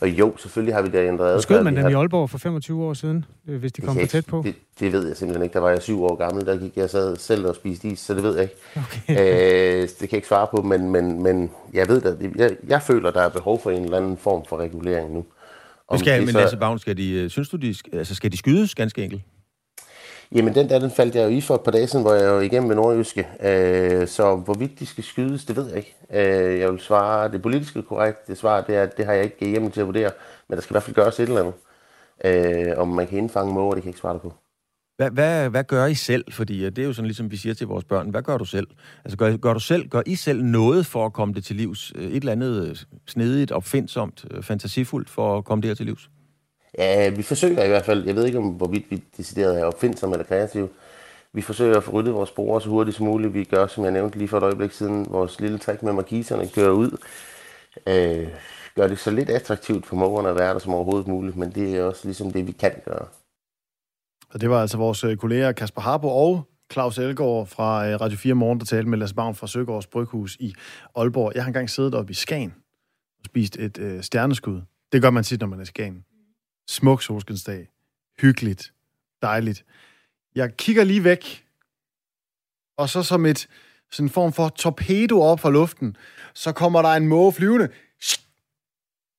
[0.00, 1.42] og jo, selvfølgelig har vi da ændret adfærd.
[1.42, 1.90] Skød man dem har...
[1.90, 4.42] i Aalborg for 25 år siden, øh, hvis de kom for tæt på?
[4.44, 5.52] Det, det ved jeg simpelthen ikke.
[5.52, 8.14] Der var jeg syv år gammel, der gik jeg sad selv og spiste is, så
[8.14, 8.54] det ved jeg ikke.
[8.76, 9.20] Okay.
[9.20, 12.82] Æ, det kan jeg ikke svare på, men, men, men jeg ved da, jeg, jeg
[12.82, 15.24] føler, der er behov for en eller anden form for regulering nu.
[15.88, 16.38] Om skal, men så...
[16.38, 19.22] Lasse Bavn, skal de, øh, synes du, de, altså skal de skydes ganske enkelt?
[20.34, 22.32] Jamen, den der, den faldt jeg jo i for et par dage siden, hvor jeg
[22.32, 23.28] var igennem med Nordjyske.
[23.42, 25.94] Øh, så hvorvidt de skal skydes, det ved jeg ikke.
[26.12, 29.48] Øh, jeg vil svare, det politiske korrekt, det svar, det er, det har jeg ikke
[29.48, 30.10] hjemme til at vurdere,
[30.48, 31.54] men der skal i hvert fald gøres et eller andet.
[32.24, 34.32] Øh, om man kan indfange måger, det kan jeg ikke svare på.
[34.96, 36.24] Hvad, hvad, hvad gør I selv?
[36.32, 38.44] Fordi øh, det er jo sådan, ligesom vi siger til vores børn, hvad gør du
[38.44, 38.66] selv?
[39.04, 41.92] Altså gør, gør du selv, gør I selv noget for at komme det til livs?
[41.94, 46.10] Øh, et eller andet øh, snedigt, opfindsomt, fantasifuldt for at komme det her til livs?
[46.78, 48.04] Ja, vi forsøger i hvert fald.
[48.06, 50.68] Jeg ved ikke, om hvorvidt vi decideret er opfindsomme eller kreative.
[51.32, 53.34] Vi forsøger at få ryddet vores spore så hurtigt som muligt.
[53.34, 56.48] Vi gør, som jeg nævnte lige for et øjeblik siden, vores lille træk med markiserne
[56.48, 56.96] kører ud.
[57.86, 58.28] Øh,
[58.74, 61.76] gør det så lidt attraktivt for mågerne at være der som overhovedet muligt, men det
[61.76, 63.06] er også ligesom det, vi kan gøre.
[64.30, 68.18] Og det var altså vores øh, kolleger Kasper Harbo og Claus Elgaard fra øh, Radio
[68.18, 70.54] 4 Morgen, der talte med Lasse Bavn fra Søgaards Bryghus i
[70.96, 71.32] Aalborg.
[71.34, 72.54] Jeg har engang siddet oppe i Skagen
[73.18, 74.60] og spist et øh, stjerneskud.
[74.92, 76.04] Det gør man tit, når man er i Skagen.
[76.72, 77.68] Smuk solskinsdag.
[78.20, 78.72] Hyggeligt.
[79.22, 79.64] Dejligt.
[80.34, 81.46] Jeg kigger lige væk,
[82.76, 83.48] og så som et
[83.90, 85.96] sådan en form for torpedo op fra luften,
[86.34, 87.68] så kommer der en måge flyvende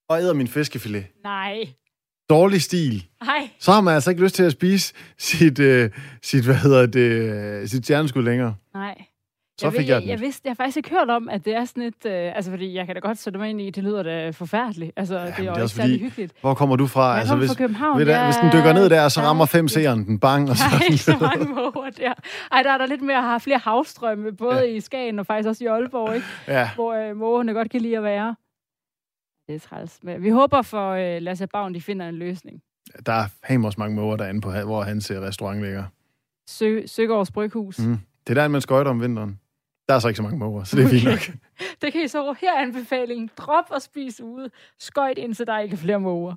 [0.09, 1.05] og æder min fiskefilet.
[1.23, 1.73] Nej.
[2.29, 3.07] Dårlig stil.
[3.23, 3.49] Nej.
[3.59, 7.69] Så har man altså ikke lyst til at spise sit, øh, sit hvad hedder det,
[7.69, 8.55] sit stjerneskud længere.
[8.73, 9.05] Nej.
[9.59, 11.55] Så jeg fik jeg jeg, jeg, vidste, jeg har faktisk ikke hørt om, at det
[11.55, 12.05] er sådan et...
[12.05, 14.91] Øh, altså, fordi jeg kan da godt sætte mig ind i, det lyder da forfærdeligt.
[14.95, 16.33] Altså, ja, det er det er også fordi- hyggeligt.
[16.41, 17.11] Hvor kommer du fra?
[17.11, 17.99] Jeg kommer hvis, fra København.
[17.99, 20.57] ved Jeg hvis den dykker ned der, så er- rammer fem seeren den bang, og
[20.57, 20.63] så...
[20.71, 22.13] Nej, ikke så mange måger der.
[22.51, 24.63] Ej, der er der lidt mere, har flere havstrømme, både ja.
[24.75, 26.27] i Skagen og faktisk også i Aalborg, ikke?
[26.47, 28.35] ja, hvor øh, mågerne godt kan lide at være.
[29.47, 29.99] Det er træls.
[30.03, 32.61] Men vi håber for øh, Lasse Bavn, de finder en løsning.
[33.05, 35.83] der er hammer også mange måger derinde, på, hvor hans øh, restaurant ligger.
[36.49, 37.79] Sø, Søgaards Bryghus.
[37.79, 37.97] Mm.
[38.27, 39.39] Det er der, man skøjter om vinteren.
[39.89, 41.37] Der er så ikke så mange måger, så det er fint nok.
[41.81, 43.29] Det kan I så her er anbefalingen.
[43.37, 44.49] Drop og spis ude.
[44.79, 46.35] Skøjt indtil der ikke flere måger.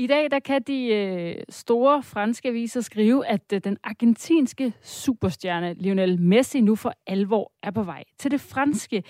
[0.00, 5.74] I dag der kan de øh, store franske aviser skrive, at øh, den argentinske superstjerne
[5.74, 9.02] Lionel Messi nu for alvor er på vej til det franske.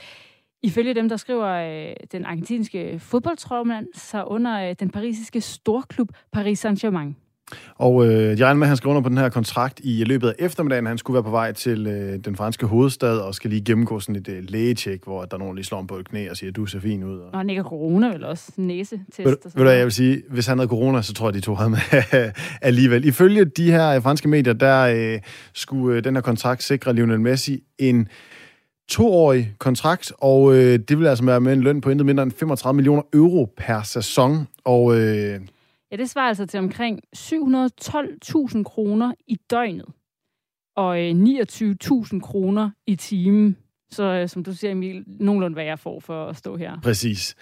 [0.63, 6.65] Ifølge dem, der skriver øh, den argentinske fodboldtrommand sig under øh, den parisiske storklub Paris
[6.65, 7.28] Saint-Germain.
[7.75, 10.29] Og øh, jeg regner med, at han skal under på den her kontrakt i løbet
[10.29, 10.87] af eftermiddagen.
[10.87, 14.17] Han skulle være på vej til øh, den franske hovedstad og skal lige gennemgå sådan
[14.17, 16.37] et øh, lægetjek, hvor der er nogen, der lige slår ham på et knæ og
[16.37, 17.19] siger, du ser fin ud.
[17.19, 17.29] Og...
[17.33, 19.19] Og han ikke har corona, vel også næsetest.
[19.19, 19.79] Ved, og ved sådan du, hvad noget.
[19.79, 20.23] jeg vil sige?
[20.31, 21.77] Hvis han havde corona, så tror jeg, de tog ham
[22.63, 23.05] alligevel.
[23.05, 24.81] Ifølge de her øh, franske medier, der
[25.15, 25.21] øh,
[25.53, 28.09] skulle øh, den her kontrakt sikre Lionel Messi en
[28.89, 32.33] toårig kontrakt, og øh, det vil altså være med en løn på intet mindre end
[32.33, 34.47] 35 millioner euro per sæson.
[34.65, 35.41] Og øh,
[35.93, 39.87] Ja, det svarer altså til omkring 712.000 kroner i døgnet.
[40.77, 43.57] Og øh, 29.000 kroner i timen.
[43.91, 46.81] Så øh, som du siger, Emil, nogenlunde hvad jeg får for at stå her.
[46.83, 47.37] præcis.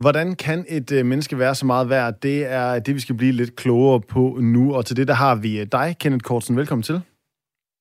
[0.00, 2.14] Hvordan kan et øh, menneske være så meget værd?
[2.22, 4.74] Det er det, vi skal blive lidt klogere på nu.
[4.74, 6.56] Og til det, der har vi øh, dig, Kenneth Kortsen.
[6.56, 7.00] Velkommen til.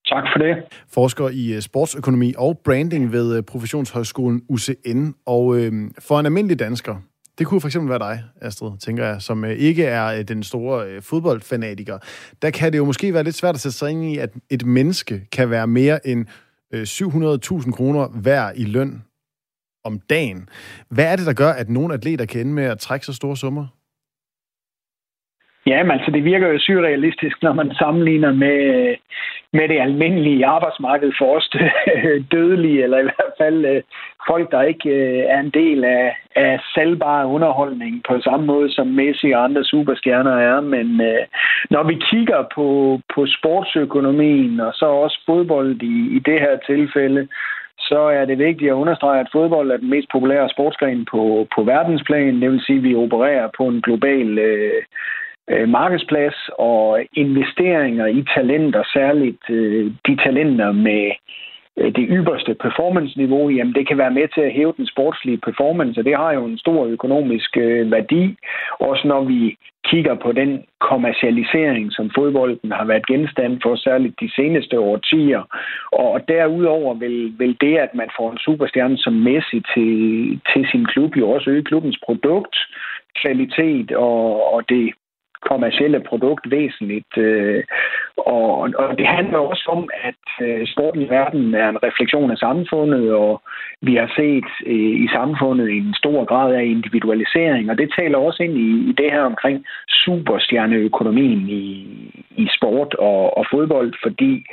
[0.05, 0.55] Tak for det.
[0.87, 5.11] forsker i øh, sportsøkonomi og branding ved øh, Professionshøjskolen UCN.
[5.25, 6.95] Og øh, for en almindelig dansker,
[7.37, 10.43] det kunne for eksempel være dig, Astrid, tænker jeg, som øh, ikke er øh, den
[10.43, 11.97] store øh, fodboldfanatiker.
[12.41, 14.65] Der kan det jo måske være lidt svært at sætte sig ind i, at et
[14.65, 16.25] menneske kan være mere end
[16.73, 19.03] 700.000 kroner værd i løn
[19.83, 20.49] om dagen.
[20.89, 23.37] Hvad er det, der gør, at nogle atleter kan ende med at trække så store
[23.37, 23.65] summer?
[25.65, 28.59] Ja, men altså det virker jo surrealistisk, når man sammenligner med,
[29.53, 31.49] med det almindelige arbejdsmarked for os
[32.33, 33.81] dødelige, eller i hvert fald øh,
[34.27, 38.87] folk, der ikke øh, er en del af, af salgbar underholdning på samme måde som
[38.87, 40.61] Messi og andre superstjerner er.
[40.61, 41.23] Men øh,
[41.69, 47.27] når vi kigger på, på sportsøkonomien og så også fodbold i, i det her tilfælde,
[47.79, 51.63] så er det vigtigt at understrege, at fodbold er den mest populære sportsgren på, på
[51.63, 52.41] verdensplan.
[52.41, 54.83] Det vil sige, at vi opererer på en global øh,
[55.49, 61.11] øh, markedsplads og investeringer i talenter, særligt øh, de talenter med
[61.77, 65.99] øh, det ypperste performance-niveau, jamen det kan være med til at hæve den sportslige performance,
[65.99, 68.35] og det har jo en stor økonomisk øh, værdi,
[68.79, 74.31] også når vi kigger på den kommercialisering, som fodbolden har været genstand for, særligt de
[74.35, 75.41] seneste årtier.
[75.91, 79.93] Og derudover vil, vil det, at man får en superstjerne som Messi til,
[80.53, 82.55] til sin klub, jo også øge klubbens produkt,
[83.21, 84.93] kvalitet og, og det
[85.49, 87.17] kommercielle produkt væsentligt.
[87.17, 87.63] Øh,
[88.17, 88.49] og,
[88.81, 93.13] og det handler også om, at øh, sporten i verden er en refleksion af samfundet,
[93.13, 93.41] og
[93.81, 98.43] vi har set øh, i samfundet en stor grad af individualisering, og det taler også
[98.43, 101.65] ind i, i det her omkring superstjerneøkonomien i,
[102.37, 104.45] i sport og, og fodbold, fordi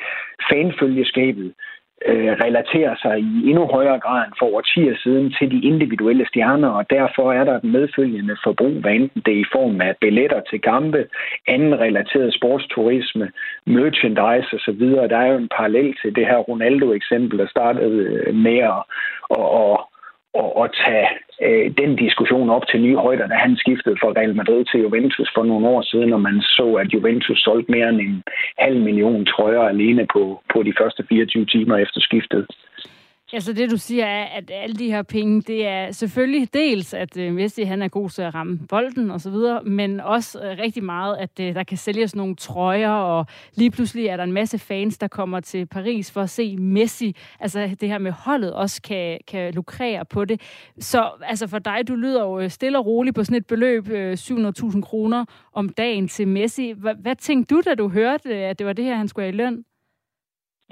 [0.50, 1.69] fanfølgeskabet øh,
[2.06, 6.68] Øh, relaterer sig i endnu højere grad end for årtier siden til de individuelle stjerner,
[6.68, 10.40] og derfor er der et medfølgende forbrug, hvad enten det er i form af billetter
[10.50, 11.06] til kampe,
[11.48, 13.30] anden relateret sportsturisme,
[13.66, 14.82] merchandise osv.
[15.12, 18.82] Der er jo en parallel til det her Ronaldo-eksempel, der startede øh, med at,
[19.38, 19.78] at, at,
[20.40, 21.08] at, at tage
[21.46, 25.31] øh, den diskussion op til nye højder, da han skiftede fra Real Madrid til Juventus
[25.35, 28.22] for nogle år siden, og man så, at Juventus solgte mere end en
[28.59, 32.46] halv million trøjer alene på, på de første 24 timer efter skiftet.
[33.32, 37.16] Altså det, du siger, er, at alle de her penge, det er selvfølgelig dels, at
[37.16, 40.58] øh, Messi han er god til at ramme bolden og så videre, men også øh,
[40.58, 44.32] rigtig meget, at øh, der kan sælges nogle trøjer, og lige pludselig er der en
[44.32, 47.16] masse fans, der kommer til Paris for at se Messi.
[47.40, 50.40] Altså det her med holdet også kan, kan lukrere på det.
[50.78, 53.88] Så altså for dig, du lyder jo øh, stille og roligt på sådan et beløb,
[53.88, 56.72] øh, 700.000 kroner om dagen til Messi.
[56.76, 59.34] Hvad, hvad tænkte du, da du hørte, at det var det her, han skulle have
[59.34, 59.64] i løn?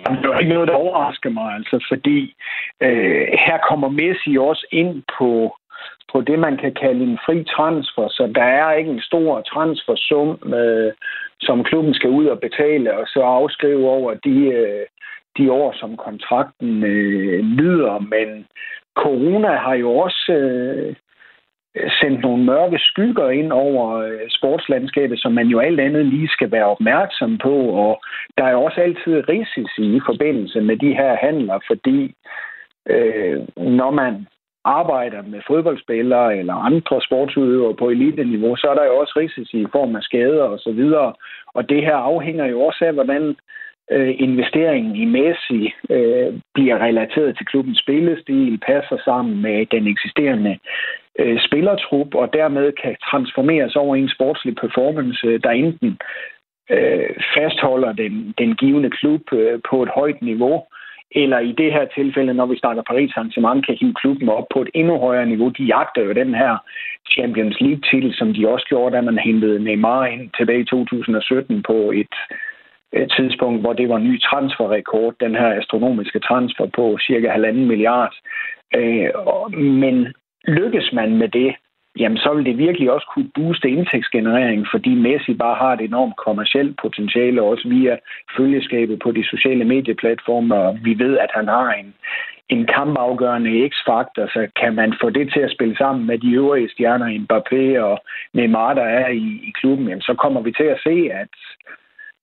[0.00, 2.34] Jamen, det var ikke noget, der overrasker mig, altså, fordi
[2.80, 5.56] øh, her kommer Messi også ind på,
[6.12, 10.52] på det, man kan kalde en fri transfer, så der er ikke en stor transfersum,
[10.54, 10.92] øh,
[11.40, 14.86] som klubben skal ud og betale, og så afskrive over de, øh,
[15.38, 18.46] de år, som kontrakten øh, lyder, men
[18.94, 20.94] corona har jo også øh,
[22.00, 26.50] sendt nogle mørke skygger ind over øh, sportslandskabet, som man jo alt andet lige skal
[26.50, 27.54] være opmærksom på.
[27.54, 28.02] Og
[28.38, 32.14] der er også altid risici i forbindelse med de her handler, fordi
[32.88, 34.26] øh, når man
[34.64, 39.72] arbejder med fodboldspillere eller andre sportsudøvere på elite-niveau, så er der jo også risici i
[39.72, 40.52] form af skader osv.
[40.52, 41.12] Og, så videre.
[41.54, 43.36] og det her afhænger jo også af, hvordan
[43.90, 50.58] øh, investeringen i Messi øh, bliver relateret til klubbens spillestil, passer sammen med den eksisterende
[51.18, 55.98] øh, spillertrup, og dermed kan transformeres over i en sportslig performance, der enten
[56.70, 60.64] øh, fastholder den, den givende klub øh, på et højt niveau,
[61.10, 64.62] eller i det her tilfælde, når vi snakker Paris Saint-Germain, kan hive klubben op på
[64.62, 65.48] et endnu højere niveau.
[65.48, 66.56] De jagter jo den her
[67.10, 71.92] Champions League-titel, som de også gjorde, da man hentede Neymar ind tilbage i 2017 på
[71.94, 72.14] et
[72.92, 78.14] et tidspunkt, hvor det var ny transferrekord, den her astronomiske transfer på cirka halvanden milliard.
[78.76, 79.10] Øh,
[79.54, 80.14] men
[80.48, 81.54] lykkes man med det,
[81.98, 86.16] jamen så vil det virkelig også kunne booste indtægtsgenereringen, fordi Messi bare har et enormt
[86.16, 87.96] kommersielt potentiale, også via
[88.36, 91.94] følgeskabet på de sociale medieplatforme, og vi ved, at han har en,
[92.48, 96.70] en kampafgørende x-faktor, så kan man få det til at spille sammen med de øvrige
[96.70, 97.98] stjerner, Mbappé og
[98.32, 101.34] Neymar, der er i, i klubben, jamen så kommer vi til at se, at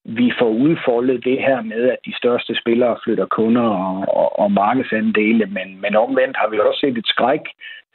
[0.05, 4.51] vi får udfoldet det her med, at de største spillere flytter kunder og, og, og
[4.51, 7.41] markedsandele, men, men omvendt har vi også set et skræk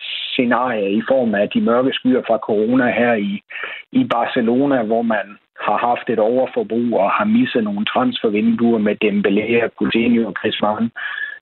[0.01, 3.42] scenarie i form af de mørke skyer fra corona her i,
[3.92, 5.27] i Barcelona, hvor man
[5.61, 10.90] har haft et overforbrug og har misset nogle transfervinduer med Dembélé, Coutinho og Griezmann,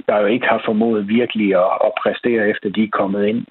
[0.07, 3.47] der jo ikke har formået virkelig at, at præstere efter de er kommet ind.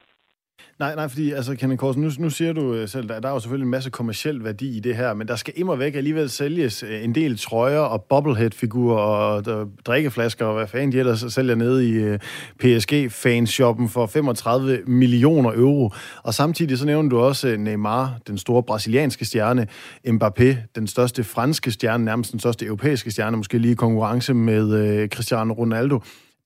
[0.79, 3.33] Nej, nej, fordi altså, Kenneth Korsen, nu, nu siger du øh, selv, at der er
[3.33, 6.29] jo selvfølgelig en masse kommersiel værdi i det her, men der skal immer væk alligevel
[6.29, 11.25] sælges øh, en del trøjer og bobblehead-figurer og der, drikkeflasker og hvad fanden de ellers
[11.29, 12.19] sælger nede i øh, uh,
[12.59, 15.93] PSG-fanshoppen for 35 millioner euro.
[16.23, 19.67] Og samtidig så nævner du også Neymar, den store brasilianske stjerne,
[20.07, 25.01] Mbappé, den største franske stjerne, nærmest den største europæiske stjerne, måske lige i konkurrence med
[25.03, 25.99] uh, Cristiano Ronaldo.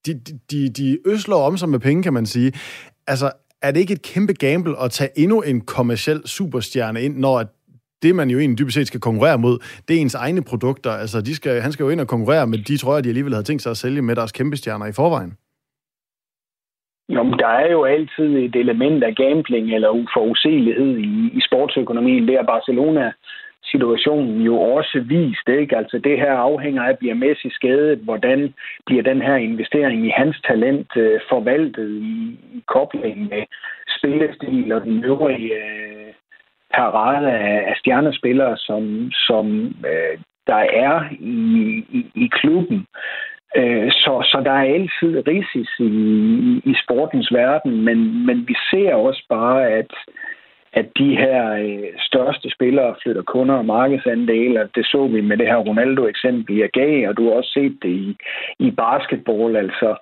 [0.06, 2.54] De, de, de øsler om sig med penge, kan man sige.
[3.08, 3.32] Altså,
[3.64, 7.44] er det ikke et kæmpe gamble at tage endnu en kommersiel superstjerne ind, når
[8.04, 9.56] det, man jo egentlig dybest set skal konkurrere mod,
[9.88, 10.92] det er ens egne produkter.
[10.92, 13.44] Altså, de skal, han skal jo ind og konkurrere med de trøjer, de alligevel havde
[13.44, 15.34] tænkt sig at sælge med deres kæmpe stjerner i forvejen.
[17.16, 22.28] Jo, men der er jo altid et element af gambling eller uforudsigelighed i, i sportsøkonomien.
[22.28, 23.12] Det er Barcelona
[23.72, 25.50] situationen jo også vist.
[25.50, 25.78] Ikke?
[25.78, 28.54] Altså det her afhænger af, bliver Messi skadet, hvordan
[28.86, 33.44] bliver den her investering i hans talent øh, forvaltet i, i kobling med
[33.98, 36.14] spillestil og den øvrige øh,
[36.74, 39.46] parade af, af stjernespillere, som, som
[39.92, 41.38] øh, der er i,
[41.98, 42.86] i, i klubben.
[43.56, 48.94] Øh, så, så der er altid risici i, i sportens verden, men, men vi ser
[48.96, 49.92] også bare, at
[50.74, 55.48] at de her øh, største spillere flytter kunder og markedsandele, det så vi med det
[55.48, 58.18] her Ronaldo-eksempel, jeg gav, og du har også set det i,
[58.60, 59.96] i basketball, altså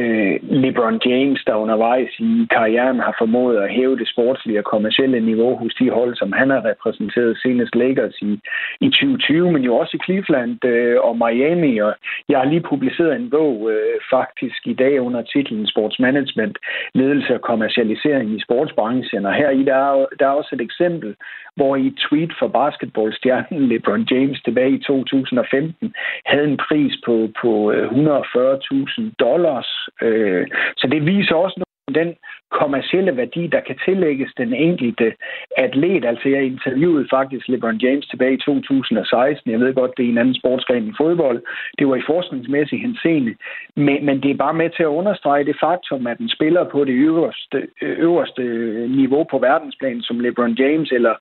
[0.00, 5.20] øh, LeBron James, der undervejs i karrieren har formået at hæve det sportslige og kommercielle
[5.20, 8.32] niveau hos de hold, som han har repræsenteret senest Lakers i,
[8.80, 11.78] i 2020, men jo også i Cleveland øh, og Miami.
[11.78, 11.94] Og
[12.28, 16.58] jeg har lige publiceret en bog øh, faktisk i dag under titlen Sports Management,
[16.94, 19.26] ledelse og kommercialisering i sportsbranchen.
[19.26, 21.14] Og her i der er, der er også et eksempel,
[21.56, 25.94] hvor i et tweet for basketballstjernen LeBron James tilbage i 2015
[26.26, 30.46] havde en pris på, på øh, 140.000 dollars Øh,
[30.76, 32.14] så det viser også den
[32.50, 35.12] kommercielle værdi, der kan tillægges den enkelte
[35.56, 36.04] atlet.
[36.04, 39.50] Altså jeg interviewede faktisk LeBron James tilbage i 2016.
[39.50, 41.42] Jeg ved godt, det er en anden sportsgren end fodbold.
[41.78, 43.34] Det var i forskningsmæssig henseende.
[43.76, 46.84] Men, men det er bare med til at understrege det faktum, at en spiller på
[46.84, 48.42] det øverste, øverste
[48.88, 51.14] niveau på verdensplan, som LeBron James eller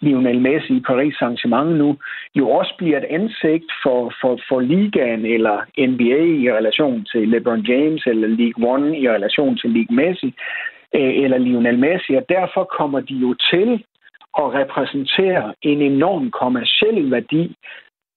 [0.00, 1.96] Lionel Messi i Paris Saint-Germain nu,
[2.34, 7.60] jo også bliver et ansigt for, for, for ligaen eller NBA i relation til LeBron
[7.60, 10.11] James eller League One i relation til League Messi
[10.94, 13.84] øh, eller Lionel Messi, og derfor kommer de jo til
[14.38, 17.56] at repræsentere en enorm kommersiel værdi,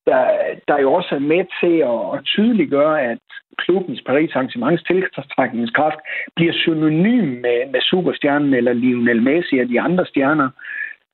[0.06, 0.28] der,
[0.68, 3.20] der jo også er med til at, at tydeliggøre, at
[3.58, 6.00] klubbens Paris Arrangements tiltrækningskraft
[6.36, 10.50] bliver synonym med, med superstjernen eller Lionel Messi og de andre stjerner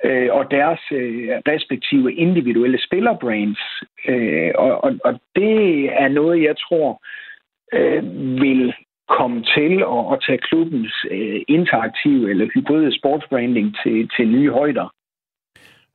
[0.03, 3.59] øh, og deres øh, respektive individuelle spillerbrands.
[4.07, 7.01] Øh, og, og, og det er noget, jeg tror
[7.73, 8.03] øh,
[8.41, 8.73] vil
[9.17, 14.87] komme til at, at tage klubbens øh, interaktive eller hybride sportsbranding til, til nye højder.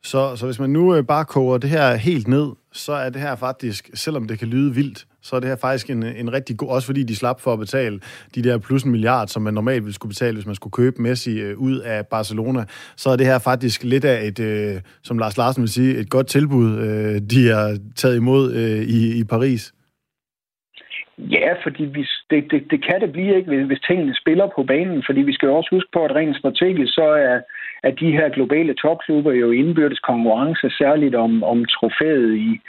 [0.02, 3.20] Så, så hvis man nu øh, bare koger det her helt ned, så er det
[3.20, 6.56] her faktisk, selvom det kan lyde vildt, så er det her faktisk en, en rigtig
[6.56, 8.00] god, også fordi de slap for at betale
[8.34, 11.02] de der plus en milliard, som man normalt ville skulle betale, hvis man skulle købe
[11.02, 12.64] Messi øh, ud af Barcelona,
[12.96, 16.10] så er det her faktisk lidt af et, øh, som Lars Larsen vil sige, et
[16.10, 19.72] godt tilbud, øh, de har taget imod øh, i, i Paris.
[21.18, 25.02] Ja, fordi vi, det, det, det kan det blive ikke, hvis, tingene spiller på banen,
[25.06, 27.40] fordi vi skal jo også huske på, at rent strategisk, så er,
[27.82, 32.60] er de her globale topklubber jo indbyrdes konkurrence, særligt om, om trofæet i,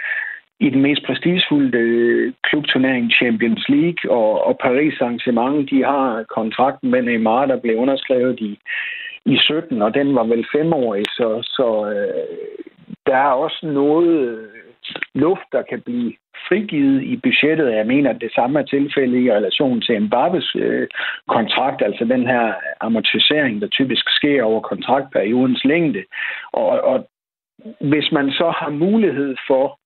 [0.60, 6.92] i den mest prestigefulde øh, klubturnering Champions League, og, og Paris Saint-Germain, de har kontrakten
[6.92, 8.60] med Neymar, der blev underskrevet i,
[9.26, 12.58] i 17, og den var vel femårig, så, så øh,
[13.06, 14.48] der er også noget øh,
[15.14, 16.14] luft, der kan blive
[16.48, 17.76] frigivet i budgettet.
[17.76, 20.88] Jeg mener, at det samme er tilfældet i relation til Mbappes øh,
[21.28, 26.04] kontrakt, altså den her amortisering, der typisk sker over kontraktperiodens længde.
[26.52, 27.08] Og, og
[27.80, 29.80] hvis man så har mulighed for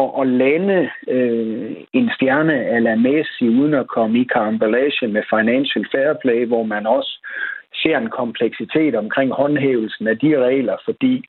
[0.00, 5.86] at, at lande øh, en stjerne eller Messi uden at komme i karambolage med financial
[5.92, 7.26] fair play, hvor man også
[7.82, 11.24] ser en kompleksitet omkring håndhævelsen af de regler, fordi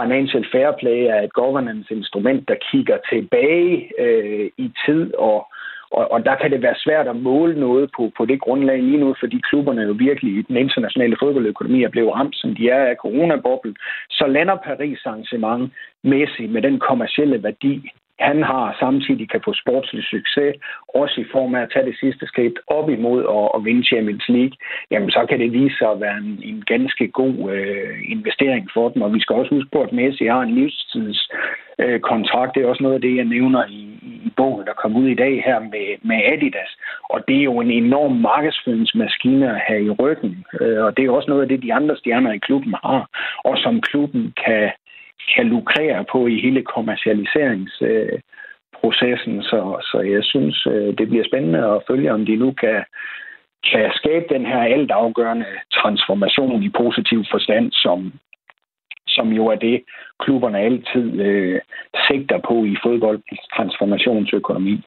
[0.00, 5.46] financial fair play er et governance-instrument, der kigger tilbage øh, i tid, og,
[5.90, 9.00] og, og der kan det være svært at måle noget på, på det grundlag lige
[9.04, 12.84] nu, fordi klubberne jo virkelig i den internationale fodboldøkonomi er blevet ramt, som de er
[12.84, 13.76] af coronaboblen.
[14.10, 15.70] Så lander Paris Saint-Germain
[16.02, 20.54] Messi med den kommercielle værdi, han har samtidig kan få sportslig succes,
[20.88, 24.28] også i form af at tage det sidste skridt op imod at, at vinde Champions
[24.28, 24.56] League,
[24.90, 28.88] jamen så kan det vise sig at være en, en ganske god øh, investering for
[28.88, 29.02] dem.
[29.02, 31.30] Og vi skal også huske på, at Messi har en livstids
[31.78, 32.54] øh, kontrakt.
[32.54, 33.82] Det er også noget af det, jeg nævner i,
[34.26, 36.72] i bogen, der kom ud i dag her med, med Adidas.
[37.10, 40.44] Og det er jo en enorm markedsføringsmaskine at have i ryggen.
[40.60, 43.08] Øh, og det er også noget af det, de andre stjerner i klubben har,
[43.44, 44.70] og som klubben kan
[45.34, 49.42] kan lukrere på i hele kommercialiseringsprocessen.
[49.42, 52.84] Så, så jeg synes, øh, det bliver spændende at følge, om de nu kan,
[53.70, 58.12] kan skabe den her altafgørende transformation i positiv forstand, som,
[59.08, 59.84] som jo er det,
[60.20, 61.60] klubberne altid øh,
[62.08, 64.82] sigter på i fodboldens transformationsøkonomi.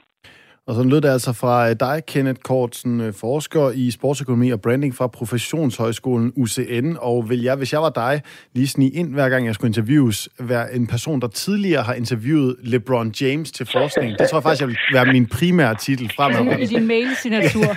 [0.68, 4.62] Og så lød det altså fra øh, dig, Kenneth Kortsen, øh, forsker i sportsøkonomi og
[4.62, 6.96] branding fra Professionshøjskolen UCN.
[7.00, 8.22] Og vil jeg, hvis jeg var dig,
[8.54, 12.56] lige snige ind, hver gang jeg skulle interviews, være en person, der tidligere har interviewet
[12.64, 14.20] LeBron James til forskning.
[14.20, 16.58] Det tror jeg faktisk, jeg vil være min primære titel fremover.
[16.58, 17.66] I din mail-signatur.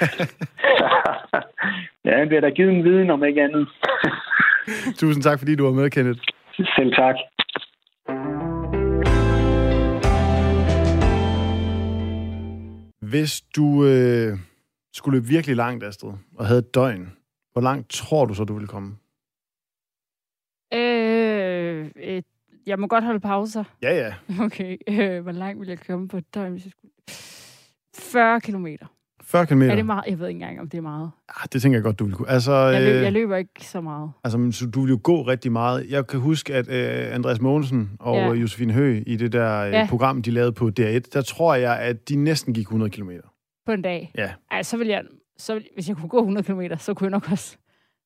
[2.07, 3.69] ja, det bliver der givet en viden om ikke andet.
[5.01, 6.21] Tusind tak, fordi du var med, Kenneth.
[6.77, 7.15] Selv tak.
[13.11, 14.39] Hvis du øh,
[14.93, 17.13] skulle virkelig langt afsted og havde et døgn,
[17.53, 18.97] hvor langt tror du så, du ville komme?
[20.75, 22.25] Øh, et,
[22.67, 23.65] jeg må godt holde pauser.
[23.83, 24.15] Ja, ja.
[24.47, 24.77] Okay.
[24.89, 26.93] Øh, hvor langt ville jeg komme på et døgn, hvis jeg skulle...
[27.95, 28.87] 40 kilometer.
[29.31, 29.63] 40 km?
[29.63, 30.05] Er det meget?
[30.07, 31.11] Jeg ved ikke engang, om det er meget.
[31.29, 32.31] Ah, det tænker jeg godt, du ville kunne.
[32.31, 34.11] Altså, jeg, løb, øh, jeg løber ikke så meget.
[34.25, 35.87] Altså, så du vil jo gå rigtig meget.
[35.91, 38.33] Jeg kan huske, at øh, Andreas Mogensen og ja.
[38.33, 39.87] Josefine Høgh i det der øh, ja.
[39.91, 43.11] program, de lavede på DR1, der tror jeg, at de næsten gik 100 km.
[43.67, 44.13] På en dag?
[44.19, 44.31] Ja.
[44.51, 45.03] Ej, så vil jeg,
[45.39, 47.57] så vil, hvis jeg kunne gå 100 km, så kunne jeg nok også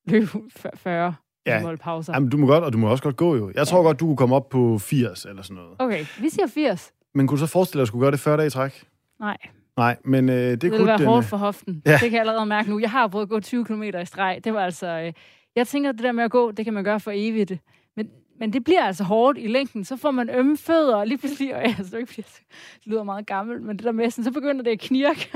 [0.07, 0.27] løbe
[0.75, 1.15] 40
[1.45, 1.75] ja.
[1.81, 2.13] pauser.
[2.13, 3.51] Jamen, du må godt, og du må også godt gå jo.
[3.55, 3.83] Jeg tror ja.
[3.83, 5.75] godt, du kunne komme op på 80 eller sådan noget.
[5.79, 6.93] Okay, vi siger 80.
[7.15, 8.83] Men kunne du så forestille dig, at du skulle gøre det 40 dage i træk?
[9.19, 9.37] Nej.
[9.77, 11.81] Nej, men øh, det, det kunne være den, hårdt for hoften.
[11.85, 11.91] Ja.
[11.91, 12.79] Det kan jeg allerede mærke nu.
[12.79, 14.39] Jeg har prøvet at gå 20 km i streg.
[14.43, 14.87] Det var altså...
[14.87, 15.13] Øh,
[15.55, 17.53] jeg tænker, at det der med at gå, det kan man gøre for evigt.
[17.95, 18.09] Men,
[18.39, 19.85] men det bliver altså hårdt i længden.
[19.85, 21.53] Så får man ømme fødder, og lige pludselig...
[21.55, 22.47] Og jeg, altså, det
[22.85, 25.29] lyder meget gammelt, men det der med, sådan, så begynder det at knirke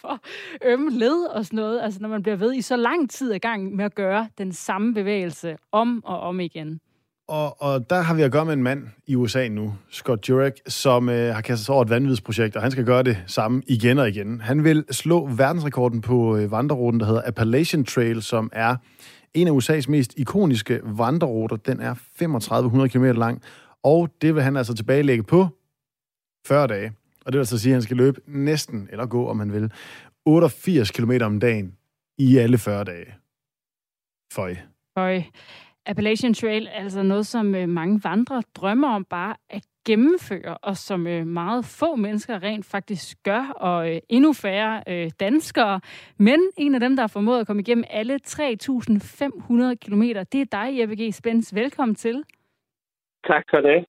[0.00, 0.20] for
[0.64, 1.80] ømme led og sådan noget.
[1.82, 4.52] Altså, når man bliver ved i så lang tid ad gang med at gøre den
[4.52, 6.80] samme bevægelse om og om igen.
[7.28, 10.60] Og, og der har vi at gøre med en mand i USA nu, Scott Jurek,
[10.66, 13.98] som øh, har kastet sig over et vanvidsprojekt, og han skal gøre det samme igen
[13.98, 14.40] og igen.
[14.40, 18.76] Han vil slå verdensrekorden på øh, vandreruten, der hedder Appalachian Trail, som er
[19.34, 21.56] en af USA's mest ikoniske vandreruter.
[21.56, 23.42] Den er 3500 km lang,
[23.82, 25.48] og det vil han altså tilbagelægge på
[26.46, 26.92] 40 dage.
[27.26, 29.72] Og det vil altså sige, at han skal løbe næsten, eller gå, om han vil,
[30.26, 31.76] 88 km om dagen
[32.18, 33.14] i alle 40 dage.
[34.32, 34.56] Føj.
[34.98, 35.22] Føj.
[35.86, 40.76] Appalachian Trail er altså noget, som øh, mange vandrere drømmer om bare at gennemføre, og
[40.76, 45.80] som øh, meget få mennesker rent faktisk gør, og øh, endnu færre øh, danskere.
[46.18, 50.44] Men en af dem, der har formået at komme igennem alle 3.500 km, det er
[50.52, 51.14] dig, Jeppe G.
[51.14, 51.54] Spence.
[51.54, 52.24] Velkommen til.
[53.26, 53.84] Tak for det.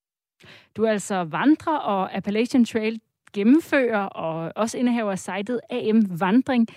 [0.78, 3.00] Du er altså vandrer og Appalachian Trail
[3.34, 6.68] gennemfører, og også indehaver sitet AM Vandring.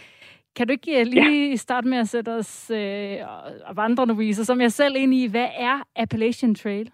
[0.58, 1.56] Kan du ikke lige ja.
[1.56, 3.16] starte med at sætte os øh,
[3.76, 6.90] vandrenoviser, som jeg selv ind i, hvad er Appalachian Trail?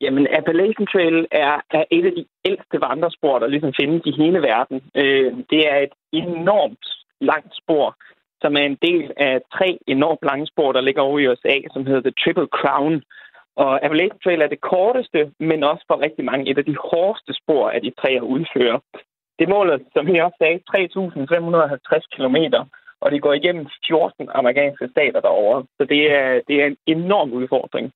[0.00, 4.38] Jamen, Appalachian Trail er, er et af de ældste vandrespor, der ligesom findes i hele
[4.38, 4.76] verden.
[4.94, 6.86] Øh, det er et enormt
[7.20, 7.96] langt spor,
[8.42, 11.86] som er en del af tre enormt lange spor, der ligger over i USA, som
[11.86, 13.02] hedder The Triple Crown.
[13.56, 17.32] Og Appalachian Trail er det korteste, men også for rigtig mange et af de hårdeste
[17.40, 18.80] spor af de tre at udføre.
[19.38, 22.38] Det måler, som jeg også sagde, 3.550 km,
[23.02, 25.64] og det går igennem 14 amerikanske stater derovre.
[25.76, 27.92] Så det er, det er en enorm udfordring.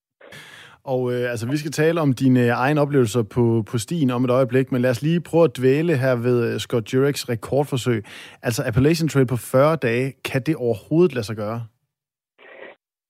[0.85, 4.25] Og øh, altså, vi skal tale om dine øh, egne oplevelser på, på stien om
[4.25, 8.05] et øjeblik, men lad os lige prøve at dvæle her ved øh, Scott Jureks rekordforsøg.
[8.43, 11.61] Altså Appalachian Trail på 40 dage, kan det overhovedet lade sig gøre?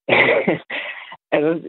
[1.35, 1.69] altså,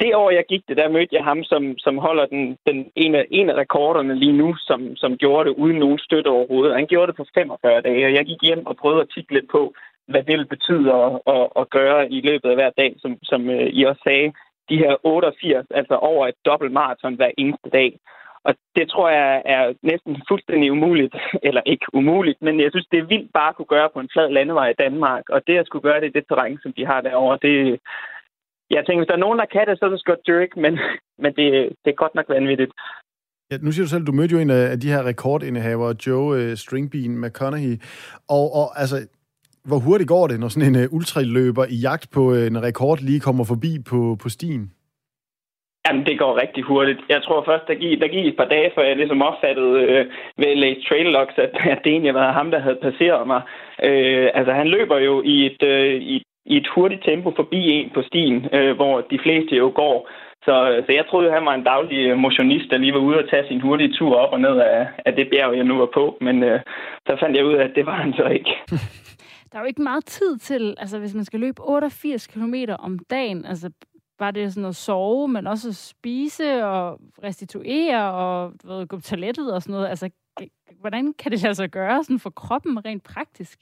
[0.00, 3.18] det år, jeg gik det, der mødte jeg ham, som, som holder den, den ene,
[3.18, 6.74] af, en af rekorderne lige nu, som, som gjorde det uden nogen støtte overhovedet.
[6.74, 9.48] Han gjorde det på 45 dage, og jeg gik hjem og prøvede at kigge lidt
[9.50, 9.74] på,
[10.08, 13.50] hvad det vil betyde at, at, at gøre i løbet af hver dag, som, som
[13.50, 14.32] øh, I også sagde.
[14.68, 17.98] De her 88, altså over et dobbelt maraton hver eneste dag.
[18.44, 21.14] Og det tror jeg er næsten fuldstændig umuligt,
[21.48, 24.12] eller ikke umuligt, men jeg synes, det er vildt bare at kunne gøre på en
[24.12, 25.24] flad landevej i Danmark.
[25.28, 27.80] Og det at skulle gøre det i det terræn, som de har derovre, det,
[28.76, 30.72] jeg tænker, hvis der er nogen, der kan det, så er det Scott Jurek, men,
[31.22, 31.46] men det,
[31.82, 32.72] det er godt nok vanvittigt.
[33.50, 36.54] Ja, nu siger du selv, du mødte jo en af de her rekordindehavere, Joe uh,
[36.54, 37.74] Stringbean McConaughey.
[38.28, 38.96] Og, og altså,
[39.64, 42.98] hvor hurtigt går det, når sådan en uh, ultraløber i jagt på uh, en rekord
[42.98, 44.70] lige kommer forbi på, på stien?
[45.86, 47.00] Jamen, det går rigtig hurtigt.
[47.08, 50.06] Jeg tror først, der gik, der gik et par dage, før jeg ligesom opfattede øh,
[50.38, 53.42] ved LA's Trail Logs, at, at det egentlig var ham, der havde passeret mig.
[53.82, 57.90] Øh, altså, han løber jo i et, øh, i i et hurtigt tempo forbi en
[57.94, 60.10] på stien, øh, hvor de fleste jo går.
[60.44, 63.48] Så, så jeg troede, han var en daglig motionist, der lige var ude og tage
[63.48, 66.18] sin hurtige tur op og ned af, af det bjerg, jeg nu var på.
[66.20, 66.60] Men øh,
[67.06, 68.50] så fandt jeg ud af, at det var han så ikke.
[69.52, 72.98] Der er jo ikke meget tid til, altså hvis man skal løbe 88 km om
[72.98, 73.70] dagen, altså
[74.18, 79.02] var det sådan at sove, men også at spise og restituere og ved, gå på
[79.02, 79.88] toilettet og sådan noget.
[79.88, 80.10] Altså,
[80.80, 83.58] hvordan kan det lade sig gøre sådan for kroppen rent praktisk?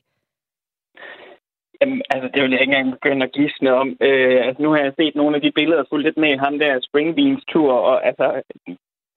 [1.80, 3.88] Jamen, altså, det vil jeg ikke engang begynde at gisne om.
[4.00, 6.80] Øh, altså, nu har jeg set nogle af de billeder, fuldt lidt med ham der
[6.80, 8.42] Springbeans tur, og altså,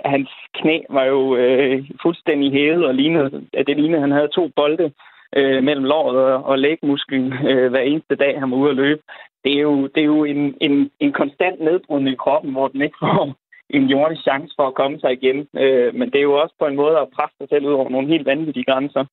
[0.05, 4.27] hans knæ var jo øh, fuldstændig hævet, og lignede, at det lignede, at han havde
[4.27, 4.91] to bolde
[5.35, 9.01] øh, mellem låret og, og lægmusklen øh, hver eneste dag, han var ude at løbe.
[9.43, 12.81] Det er jo, det er jo en, en, en konstant nedbrydning i kroppen, hvor den
[12.81, 13.35] ikke får
[13.69, 15.47] en jordisk chance for at komme sig igen.
[15.57, 17.89] Øh, men det er jo også på en måde at presse sig selv ud over
[17.89, 19.05] nogle helt vanvittige grænser.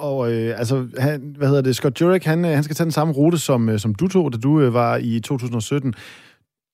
[0.00, 2.92] Og øh, altså, han, hvad hedder det, Scott Jurek, han, øh, han skal tage den
[2.92, 5.94] samme rute, som, øh, som du tog, da du øh, var i 2017.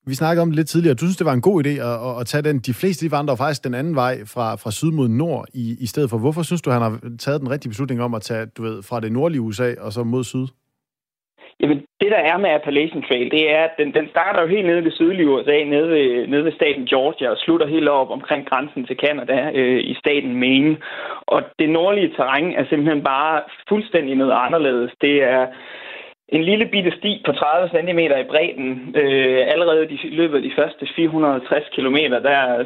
[0.06, 0.94] Vi snakkede om det lidt tidligere.
[0.94, 2.58] Du synes, det var en god idé at, at, at tage den.
[2.58, 5.86] De fleste de vandrer faktisk den anden vej fra, fra syd mod nord i, i
[5.86, 6.18] stedet for.
[6.18, 9.00] Hvorfor synes du, han har taget den rigtige beslutning om at tage du ved, fra
[9.00, 10.46] det nordlige USA og så mod syd?
[11.60, 14.66] Jamen, det der er med Appalachian Trail, det er, at den, den starter jo helt
[14.66, 18.48] nede ved sydlige USA, nede ved, nede ved staten Georgia, og slutter helt op omkring
[18.48, 20.76] grænsen til Canada øh, i staten Maine.
[21.26, 24.92] Og det nordlige terræn er simpelthen bare fuldstændig noget anderledes.
[25.00, 25.46] Det er
[26.28, 28.94] en lille bitte sti på 30 cm i bredden.
[28.96, 31.96] Øh, allerede i løbet af de første 460 km,
[32.28, 32.64] der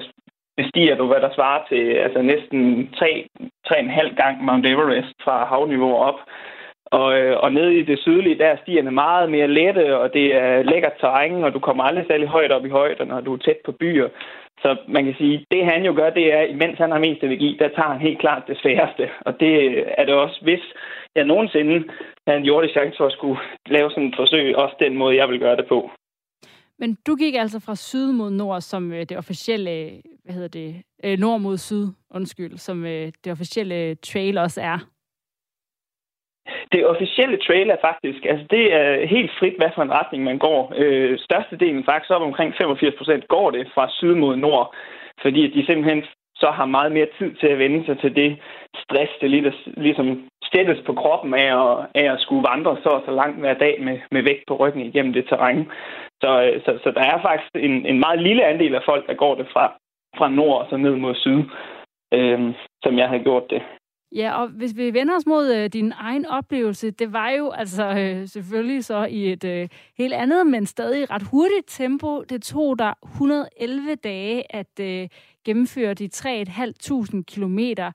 [0.57, 3.26] bestiger du, hvad der svarer til altså næsten 3,
[3.68, 6.20] 3,5 gang Mount Everest fra havniveau op.
[6.91, 10.34] Og, øh, og nede i det sydlige, der er stierne meget mere lette, og det
[10.34, 13.38] er lækkert terræn, og du kommer aldrig særlig højt op i højden, når du er
[13.38, 14.09] tæt på byer.
[14.62, 17.57] Så man kan sige, det han jo gør, det er, imens han har mest energi,
[17.59, 19.09] der tager han helt klart det sværeste.
[19.20, 20.64] Og det er det også, hvis
[21.14, 21.84] jeg nogensinde
[22.26, 25.28] havde en jordisk chance for at skulle lave sådan et forsøg, også den måde, jeg
[25.28, 25.91] vil gøre det på.
[26.78, 30.82] Men du gik altså fra syd mod nord, som øh, det officielle, hvad hedder det,
[31.05, 34.78] øh, nord mod syd, undskyld, som øh, det officielle trail også er.
[36.72, 40.38] Det officielle trail er faktisk, altså det er helt frit, hvad for en retning man
[40.38, 40.72] går.
[40.76, 44.74] Øh, størstedelen faktisk op omkring 85 procent går det fra syd mod nord,
[45.22, 46.05] fordi de simpelthen
[46.42, 48.38] så har meget mere tid til at vende sig til det
[48.82, 53.12] stress, det ligesom sættes på kroppen af at, af at skulle vandre så og så
[53.12, 55.68] langt hver dag med, med vægt på ryggen igennem det terræn.
[56.22, 59.14] Så, øh, så, så der er faktisk en, en meget lille andel af folk, der
[59.14, 59.72] går det fra,
[60.18, 61.42] fra nord og så ned mod syd,
[62.14, 62.40] øh,
[62.84, 63.62] som jeg har gjort det.
[64.12, 67.88] Ja, og hvis vi vender os mod øh, din egen oplevelse, det var jo altså
[67.88, 72.22] øh, selvfølgelig så i et øh, helt andet, men stadig ret hurtigt tempo.
[72.22, 75.08] Det tog dig 111 dage at øh,
[75.44, 77.92] gennemføre de 3.500 kilometer.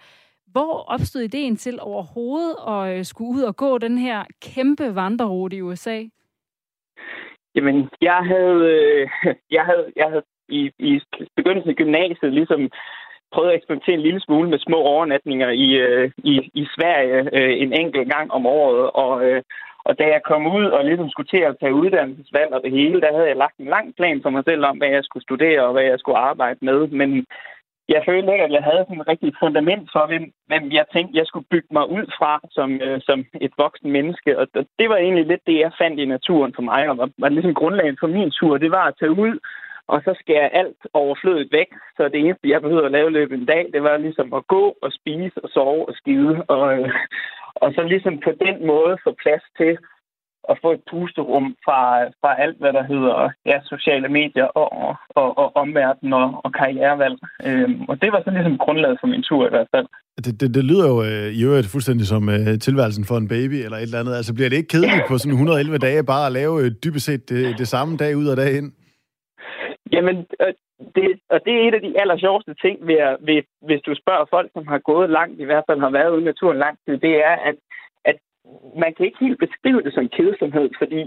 [0.51, 5.57] Hvor opstod ideen til overhovedet at øh, skulle ud og gå den her kæmpe vandrerute
[5.57, 6.03] i USA?
[7.55, 9.09] Jamen, jeg havde, øh,
[9.57, 11.01] jeg havde, jeg havde i, i
[11.35, 12.71] begyndelsen af gymnasiet ligesom
[13.33, 17.61] prøvet at eksperimentere en lille smule med små overnatninger i, øh, i, i Sverige øh,
[17.63, 18.91] en enkelt gang om året.
[19.03, 19.41] Og, øh,
[19.87, 23.01] og da jeg kom ud og ligesom skulle til at tage uddannelsesvalg og det hele,
[23.01, 25.61] der havde jeg lagt en lang plan for mig selv om, hvad jeg skulle studere
[25.67, 26.87] og hvad jeg skulle arbejde med.
[26.87, 27.25] Men
[27.89, 31.17] jeg følte ikke, at jeg havde sådan et rigtigt fundament for, hvem, hvem jeg tænkte,
[31.17, 34.39] jeg skulle bygge mig ud fra som, øh, som et voksen menneske.
[34.39, 34.47] Og
[34.79, 37.53] det var egentlig lidt det, jeg fandt i naturen for mig, og var, var ligesom
[37.53, 38.57] grundlaget for min tur.
[38.57, 39.39] Det var at tage ud
[39.87, 41.69] og så skære alt overflødigt væk.
[41.97, 44.63] Så det eneste, jeg behøvede at lave løb en dag, det var ligesom at gå
[44.81, 46.35] og spise og sove og skide.
[46.47, 46.89] Og, øh,
[47.63, 49.77] og så ligesom på den måde få plads til
[50.51, 51.81] at få et pusterum fra,
[52.21, 54.69] fra alt, hvad der hedder ja, sociale medier og,
[55.21, 57.17] og, og omverden og, og karrierevalg.
[57.47, 59.87] Øhm, og det var så ligesom grundlaget for min tur i hvert fald.
[60.25, 63.57] Det, det, det lyder jo øh, i øvrigt fuldstændig som øh, tilværelsen for en baby
[63.65, 64.15] eller et eller andet.
[64.15, 67.29] Altså bliver det ikke kedeligt på sådan 111 dage bare at lave øh, dybest set
[67.29, 68.71] det, det samme dag ud og dag ind?
[69.95, 70.53] Jamen, øh,
[70.95, 74.25] det, og det er et af de aller sjoveste ting, ved, ved, hvis du spørger
[74.29, 76.97] folk, som har gået langt, i hvert fald har været ude i naturen lang tid,
[76.97, 77.55] det er, at,
[78.05, 78.17] at
[78.83, 81.01] man kan ikke helt beskrive det som kedsomhed, fordi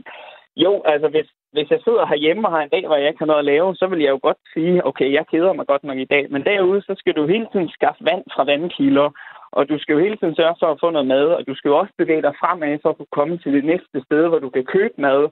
[0.64, 3.32] jo, altså hvis, hvis jeg sidder herhjemme og har en dag, hvor jeg ikke har
[3.32, 5.98] noget at lave, så vil jeg jo godt sige, okay, jeg keder mig godt nok
[5.98, 9.08] i dag, men derude, så skal du hele tiden skaffe vand fra vandkilder,
[9.52, 11.68] og du skal jo hele tiden sørge for at få noget mad, og du skal
[11.68, 14.50] jo også bevæge dig fremad for at kunne komme til det næste sted, hvor du
[14.50, 15.28] kan købe mad,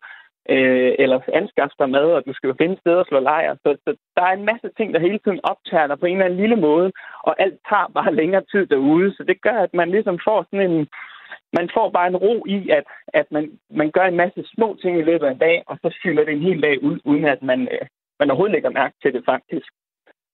[0.55, 3.55] øh, eller anskaffe dig mad, og du skal jo finde steder at slå lejr.
[3.55, 6.25] Så, så der er en masse ting, der hele tiden optager dig på en eller
[6.25, 6.93] anden lille måde,
[7.29, 9.15] og alt tager bare længere tid derude.
[9.17, 10.89] Så det gør, at man ligesom får sådan en...
[11.53, 14.99] Man får bare en ro i, at, at man, man gør en masse små ting
[14.99, 17.43] i løbet af en dag, og så fylder det en hel dag ud, uden at
[17.43, 17.87] man, øh,
[18.21, 19.69] man overhovedet lægger mærke til det faktisk.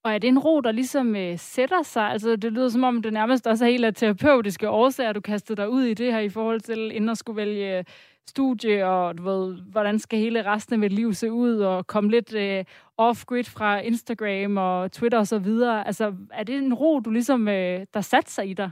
[0.04, 2.02] Og er det en ro, der ligesom øh, sætter sig?
[2.02, 5.56] Altså, det lyder som om, det nærmest også er helt af terapeutiske årsager, du kastede
[5.56, 7.84] dig ud i det her i forhold til, inden at skulle vælge
[8.28, 12.10] studie, og du ved, hvordan skal hele resten af mit liv se ud, og komme
[12.10, 12.64] lidt øh,
[12.98, 15.86] off-grid fra Instagram og Twitter og så videre.
[15.86, 18.70] Altså, er det en ro, du ligesom, øh, der satte sig i dig?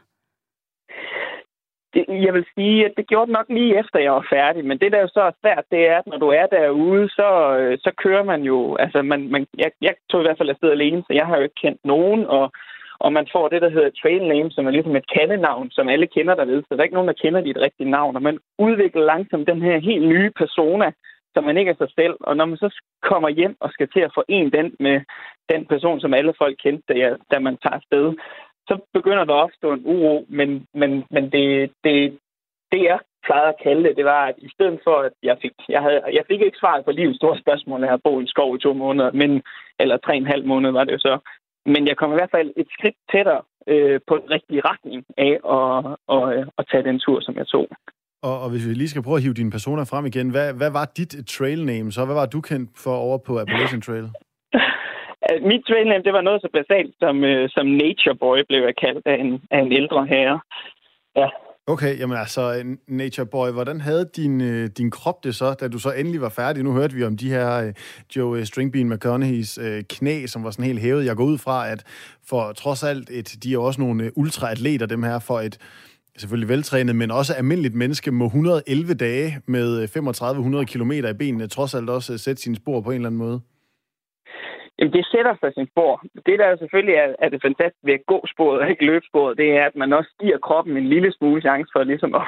[1.94, 4.64] Det, jeg vil sige, at det gjorde det nok lige efter, jeg var færdig.
[4.64, 7.56] Men det, der jo så er svært, det er, at når du er derude, så,
[7.58, 8.76] øh, så kører man jo...
[8.76, 11.42] Altså, man, man, jeg, jeg tog i hvert fald afsted alene, så jeg har jo
[11.42, 12.52] ikke kendt nogen, og
[13.00, 16.06] og man får det, der hedder trail name, som er ligesom et kaldenavn, som alle
[16.06, 16.62] kender derved.
[16.62, 18.16] Så der er ikke nogen, der kender dit rigtige navn.
[18.16, 20.92] Og man udvikler langsomt den her helt nye persona,
[21.34, 22.16] som man ikke er sig selv.
[22.20, 25.00] Og når man så kommer hjem og skal til at forene den med
[25.52, 28.14] den person, som alle folk kendte, da, da man tager afsted,
[28.68, 30.26] så begynder der at opstå en uro.
[30.28, 32.18] Men, men, men det, det,
[32.72, 35.52] det, jeg plejede at kalde det, det var, at i stedet for, at jeg fik,
[35.68, 38.56] jeg, havde, jeg fik ikke svaret på livets store spørgsmål, jeg har boet i skov
[38.56, 39.42] i to måneder, men,
[39.78, 41.18] eller tre og en halv måned var det jo så.
[41.72, 43.42] Men jeg kom i hvert fald et skridt tættere
[43.72, 45.76] øh, på den rigtige retning af at,
[46.14, 47.66] at, at, at tage den tur, som jeg tog.
[48.22, 50.70] Og, og hvis vi lige skal prøve at hive dine personer frem igen, hvad, hvad
[50.78, 52.04] var dit trail name så?
[52.04, 54.06] Hvad var du kendt for over på Appalachian Trail?
[55.50, 58.76] Mit trail name, det var noget så basalt som, øh, som Nature Boy, blev jeg
[58.84, 60.40] kaldt af en, af en ældre herre.
[61.16, 61.28] Ja.
[61.70, 65.78] Okay, jamen altså, Nature Boy, hvordan havde din, øh, din krop det så, da du
[65.78, 66.62] så endelig var færdig?
[66.62, 67.72] Nu hørte vi om de her øh,
[68.16, 71.04] Joe øh, Stringbean McConaughey's knæ, som var sådan helt hævet.
[71.04, 71.84] Jeg går ud fra, at
[72.26, 75.58] for trods alt, et, de er også nogle ultraatleter, dem her, for et
[76.16, 81.74] selvfølgelig veltrænet, men også almindeligt menneske må 111 dage med 3500 km i benene, trods
[81.74, 83.40] alt også sætte sine spor på en eller anden måde.
[84.80, 86.02] Jamen, det sætter sig sin spor.
[86.26, 89.38] Det, der selvfølgelig er, er det fantastiske ved at gå sporet og ikke løbe sporet,
[89.38, 92.26] det er, at man også giver kroppen en lille smule chance for ligesom at,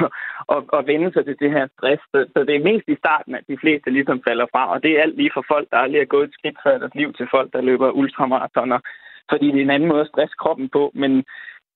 [0.55, 2.03] at, at vende sig til det her stress.
[2.13, 4.91] Så, så det er mest i starten, at de fleste ligesom falder fra, og det
[4.91, 7.27] er alt lige fra folk, der aldrig har gået et skridt før deres liv, til
[7.31, 8.79] folk, der løber ultramaratoner,
[9.31, 10.91] fordi det er en anden måde at stresse kroppen på.
[10.95, 11.25] Men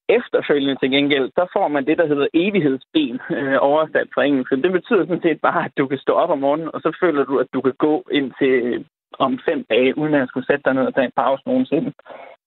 [0.08, 4.50] efterfølgende til gengæld, så får man det, der hedder evighedsben, øh, oversat fra engelsk.
[4.50, 7.24] Det betyder sådan set bare, at du kan stå op om morgenen, og så føler
[7.24, 8.84] du, at du kan gå ind til
[9.18, 11.92] om fem dage, uden at jeg skulle sætte dig ned og tage en pause nogensinde.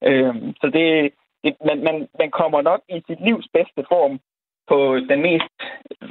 [0.03, 0.85] Øh, så det,
[1.43, 4.19] det, man, man, man kommer nok i sit livs bedste form
[4.71, 4.77] på
[5.09, 5.55] den mest,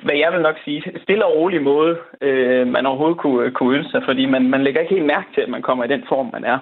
[0.05, 3.91] hvad jeg vil nok sige, stille og rolig måde, øh, man overhovedet kunne, kunne ønske
[3.91, 6.31] sig, fordi man, man lægger ikke helt mærke til, at man kommer i den form,
[6.33, 6.59] man er.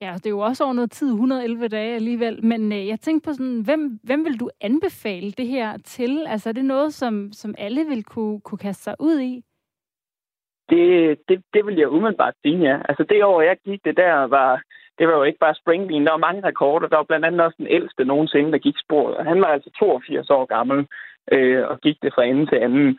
[0.00, 2.44] Ja, det er jo også over noget tid, 111 dage alligevel.
[2.44, 6.26] Men øh, jeg tænkte på sådan, hvem, hvem vil du anbefale det her til?
[6.28, 9.42] Altså er det noget, som, som alle vil kunne, kunne kaste sig ud i?
[10.70, 12.76] Det, det, det vil jeg umiddelbart sige, ja.
[12.88, 14.62] Altså det år, jeg gik det der, var,
[14.98, 16.04] det var jo ikke bare springbean.
[16.04, 16.88] Der var mange rekorder.
[16.88, 19.26] Der var blandt andet også den ældste nogensinde, der gik sporet.
[19.26, 20.86] Han var altså 82 år gammel
[21.32, 22.98] øh, og gik det fra ende til anden.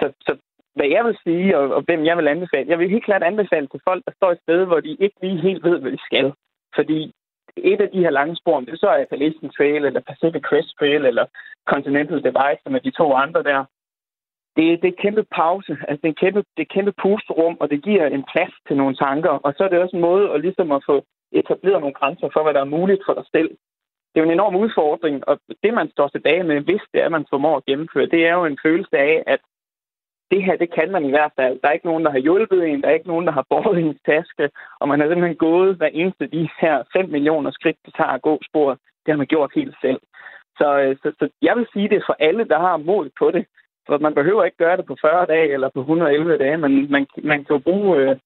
[0.00, 0.36] Så, så
[0.76, 3.66] hvad jeg vil sige, og, og hvem jeg vil anbefale, jeg vil helt klart anbefale
[3.66, 6.32] til folk, der står et sted, hvor de ikke lige helt ved, hvad de skal.
[6.74, 7.12] Fordi
[7.56, 11.04] et af de her lange spor, det så er Appalachian Trail, eller Pacific Crest Trail,
[11.04, 11.26] eller
[11.72, 13.64] Continental Divide, som er de to andre der,
[14.56, 17.70] det, det er kæmpe pause, altså det er, en kæmpe, det er kæmpe pusterum, og
[17.70, 19.30] det giver en plads til nogle tanker.
[19.46, 22.42] Og så er det også en måde at, ligesom at få etableret nogle grænser for,
[22.42, 23.50] hvad der er muligt for dig selv.
[24.08, 27.08] Det er jo en enorm udfordring, og det man står tilbage med, hvis det er,
[27.08, 29.40] man formår at gennemføre, det er jo en følelse af, at
[30.30, 31.60] det her, det kan man i hvert fald.
[31.60, 33.78] Der er ikke nogen, der har hjulpet en, der er ikke nogen, der har båret
[33.78, 34.50] en taske,
[34.80, 38.22] og man har simpelthen gået hver eneste de her 5 millioner skridt, det tager at
[38.22, 38.78] gå sporet.
[39.04, 40.00] Det har man gjort helt selv.
[40.58, 43.46] Så, øh, så, så jeg vil sige det for alle, der har mod på det.
[43.86, 47.06] For man behøver ikke gøre det på 40 dage eller på 111 dage, men man,
[47.22, 48.16] man kan jo bruge øh,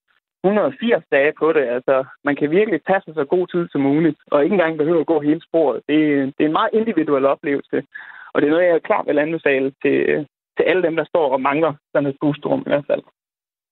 [0.43, 1.65] 180 dage på det.
[1.75, 5.01] Altså, man kan virkelig tage sig så god tid som muligt, og ikke engang behøver
[5.01, 5.81] at gå hele sporet.
[5.89, 5.97] Det,
[6.35, 7.77] det er en meget individuel oplevelse,
[8.33, 11.41] og det er noget, jeg klart vil anbefale til, til alle dem, der står og
[11.41, 13.03] mangler sådan et boostrum i hvert fald.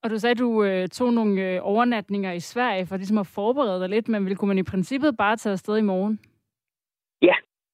[0.03, 3.27] Og du sagde, at du øh, tog nogle øh, overnatninger i Sverige for ligesom at
[3.27, 6.19] forberede dig lidt, men ville kunne man i princippet bare tage afsted i morgen?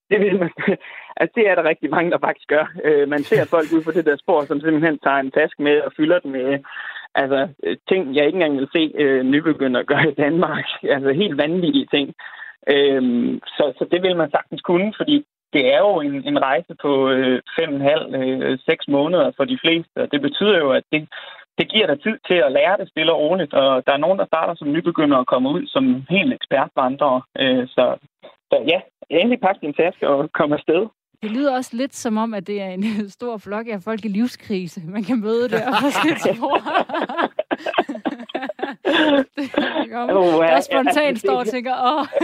[0.09, 0.51] Det vil man.
[1.19, 2.65] altså, det er der rigtig mange, der faktisk gør.
[2.83, 5.81] Øh, man ser folk ud på det der spor, som simpelthen tager en taske med
[5.81, 6.59] og fylder den med
[7.15, 10.65] altså, øh, ting, jeg ikke engang vil se øh, nybegynder gøre i Danmark.
[10.95, 12.13] Altså helt vanvittige ting.
[12.73, 13.01] Øh,
[13.55, 17.09] så, så det vil man sagtens kunne, fordi det er jo en, en rejse på
[17.09, 19.95] øh, 5,5-6 øh, måneder for de fleste.
[20.03, 21.07] Og det betyder jo, at det,
[21.57, 23.53] det giver dig tid til at lære det stille og roligt.
[23.53, 27.21] Og der er nogen, der starter som nybegynder og kommer ud som helt ekspertvandrere.
[27.39, 27.85] Øh, så,
[28.49, 28.79] så ja,
[29.09, 30.87] endelig pakke din taske og komme afsted.
[31.23, 34.07] Det lyder også lidt som om, at det er en stor flok af folk i
[34.07, 35.61] livskrise, man kan møde der
[39.37, 42.05] det er, der spontant står og tænker, åh.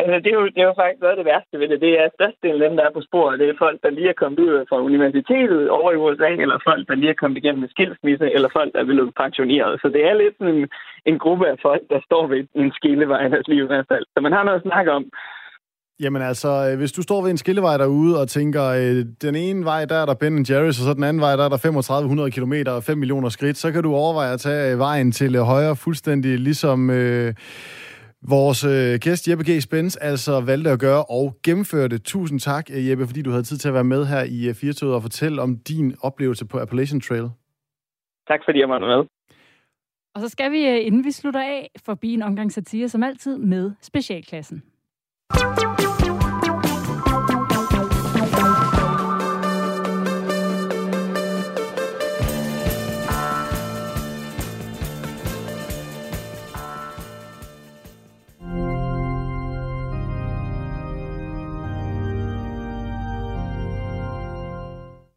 [0.00, 1.80] Altså, det er, jo, det er jo faktisk noget af det værste ved det.
[1.86, 3.38] Det er størstedelen af dem, der er på sporet.
[3.40, 6.82] Det er folk, der lige er kommet ud fra universitetet over i USA, eller folk,
[6.88, 9.80] der lige er kommet igennem med skilsmisse, eller folk, der er blevet pensioneret.
[9.82, 10.68] Så det er lidt sådan en,
[11.10, 14.04] en gruppe af folk, der står ved en skillevej i deres liv i hvert fald.
[14.14, 15.04] Så man har noget at snakke om.
[16.00, 19.64] Jamen altså, øh, hvis du står ved en skillevej derude og tænker, øh, den ene
[19.64, 22.30] vej, der er der Ben Jerry's, og så den anden vej, der er der 3500
[22.30, 25.76] km og 5 millioner skridt, så kan du overveje at tage øh, vejen til højre
[25.76, 26.90] fuldstændig ligesom...
[26.90, 27.34] Øh,
[28.22, 29.62] vores øh, gæst Jeppe G.
[29.62, 31.98] Spence altså valgte at gøre og gennemførte.
[31.98, 34.54] Tusind tak, øh, Jeppe, fordi du havde tid til at være med her i øh,
[34.54, 37.28] Firtoget og fortælle om din oplevelse på Appalachian Trail.
[38.28, 39.06] Tak fordi jeg var med.
[40.14, 43.38] Og så skal vi, øh, inden vi slutter af, forbi en omgang satire, som altid
[43.38, 44.62] med specialklassen.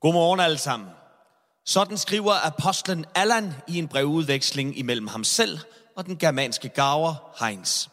[0.01, 0.89] Godmorgen alle sammen.
[1.65, 5.59] Sådan skriver apostlen Allan i en brevudveksling imellem ham selv
[5.95, 7.87] og den germanske gaver Heinz.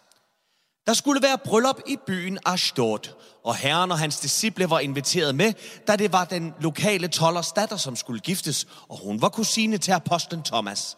[0.86, 5.52] Der skulle være bryllup i byen Ashdod, og herren og hans disciple var inviteret med,
[5.86, 9.92] da det var den lokale tollers datter, som skulle giftes, og hun var kusine til
[9.92, 10.96] apostlen Thomas.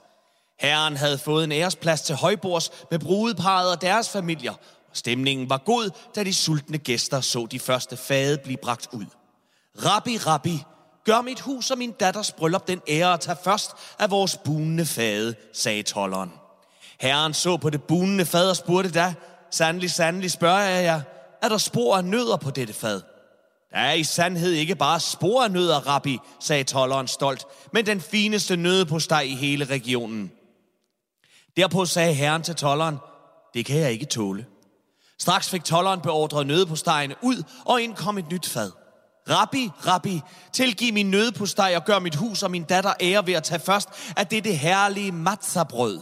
[0.61, 4.53] Herren havde fået en æresplads til højbords med brudeparret og deres familier,
[4.91, 9.07] og stemningen var god, da de sultne gæster så de første fade blive bragt ud.
[9.85, 10.65] Rabbi, rabbi,
[11.05, 14.87] Gør mit hus og min datters bryllup den ære at tage først af vores bunende
[14.87, 16.33] fade, sagde tolleren.
[17.01, 19.15] Herren så på det bunende fad og spurgte da,
[19.51, 21.01] sandelig, sandelig spørger jeg jer,
[21.43, 23.03] er der spor af nødder på dette fad?
[23.71, 28.01] Der er i sandhed ikke bare spor af nødder, rabbi, sagde tolleren stolt, men den
[28.01, 30.33] fineste nødepostej i hele regionen.
[31.57, 32.99] Derpå sagde herren til tolleren,
[33.55, 34.47] det kan jeg ikke tåle.
[35.19, 38.71] Straks fik tolleren beordret nødepostejene ud, og ind kom et nyt fad.
[39.31, 40.21] Rabbi, rabbi,
[40.53, 43.89] tilgiv min nødpostej og gør mit hus og min datter ære ved at tage først
[44.17, 46.01] af det herlige matzabrød.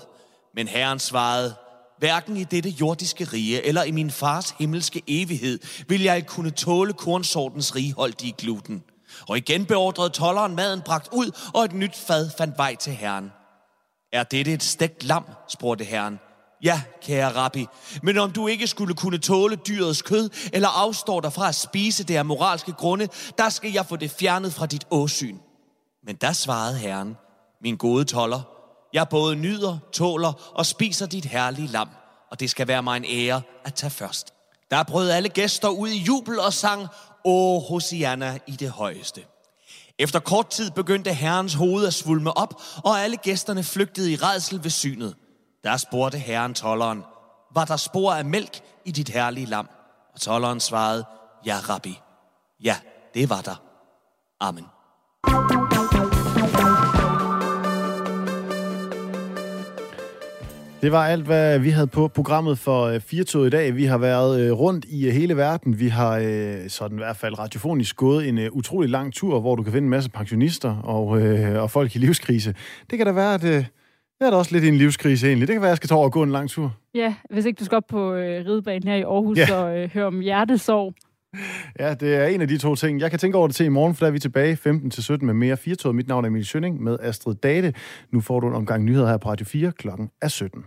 [0.54, 1.54] Men herren svarede,
[1.98, 5.58] hverken i dette jordiske rige eller i min fars himmelske evighed
[5.88, 8.82] vil jeg kunne tåle kornsortens righoldige gluten.
[9.28, 13.32] Og igen beordrede tolleren maden bragt ud, og et nyt fad fandt vej til herren.
[14.12, 15.24] Er dette et stegt lam?
[15.48, 16.18] spurgte herren.
[16.62, 17.66] Ja, kære rabbi,
[18.02, 22.04] men om du ikke skulle kunne tåle dyrets kød, eller afstår dig fra at spise
[22.04, 25.38] det af moralske grunde, der skal jeg få det fjernet fra dit åsyn.
[26.06, 27.16] Men der svarede herren,
[27.62, 28.40] min gode toller,
[28.92, 31.88] jeg både nyder, tåler og spiser dit herlige lam,
[32.30, 34.34] og det skal være mig en ære at tage først.
[34.70, 36.86] Der brød alle gæster ud i jubel og sang,
[37.24, 39.24] O Hosianna i det højeste.
[39.98, 44.64] Efter kort tid begyndte herrens hoved at svulme op, og alle gæsterne flygtede i redsel
[44.64, 45.14] ved synet.
[45.64, 47.02] Der spurgte herren tolleren,
[47.54, 49.68] var der spor af mælk i dit herlige lam?
[50.14, 51.04] Og tolleren svarede,
[51.46, 52.00] ja, rabbi.
[52.64, 52.76] Ja,
[53.14, 53.62] det var der.
[54.40, 54.64] Amen.
[60.82, 63.76] Det var alt, hvad vi havde på programmet for øh, Firtoget i dag.
[63.76, 65.78] Vi har været øh, rundt i øh, hele verden.
[65.78, 66.18] Vi har
[66.68, 69.90] sådan i hvert fald radiofonisk gået en utrolig lang tur, hvor du kan finde en
[69.90, 71.06] masse pensionister og,
[71.62, 72.54] og folk i livskrise.
[72.90, 73.64] Det kan da være, at
[74.18, 75.48] det er da også lidt i en livskrise egentlig.
[75.48, 76.76] Det kan være, at jeg skal tage over og gå en lang tur.
[76.94, 79.54] Ja, hvis ikke du skal op på øh, ridebanen her i Aarhus ja.
[79.54, 80.94] og øh, høre om hjertesorg.
[81.78, 83.00] Ja, det er en af de to ting.
[83.00, 85.34] Jeg kan tænke over det til i morgen, for der er vi tilbage 15-17 med
[85.34, 85.96] mere Firtoget.
[85.96, 87.74] Mit navn er Emil Schønning med Astrid Date.
[88.12, 90.64] Nu får du en omgang nyheder her på Radio 4 klokken er 17.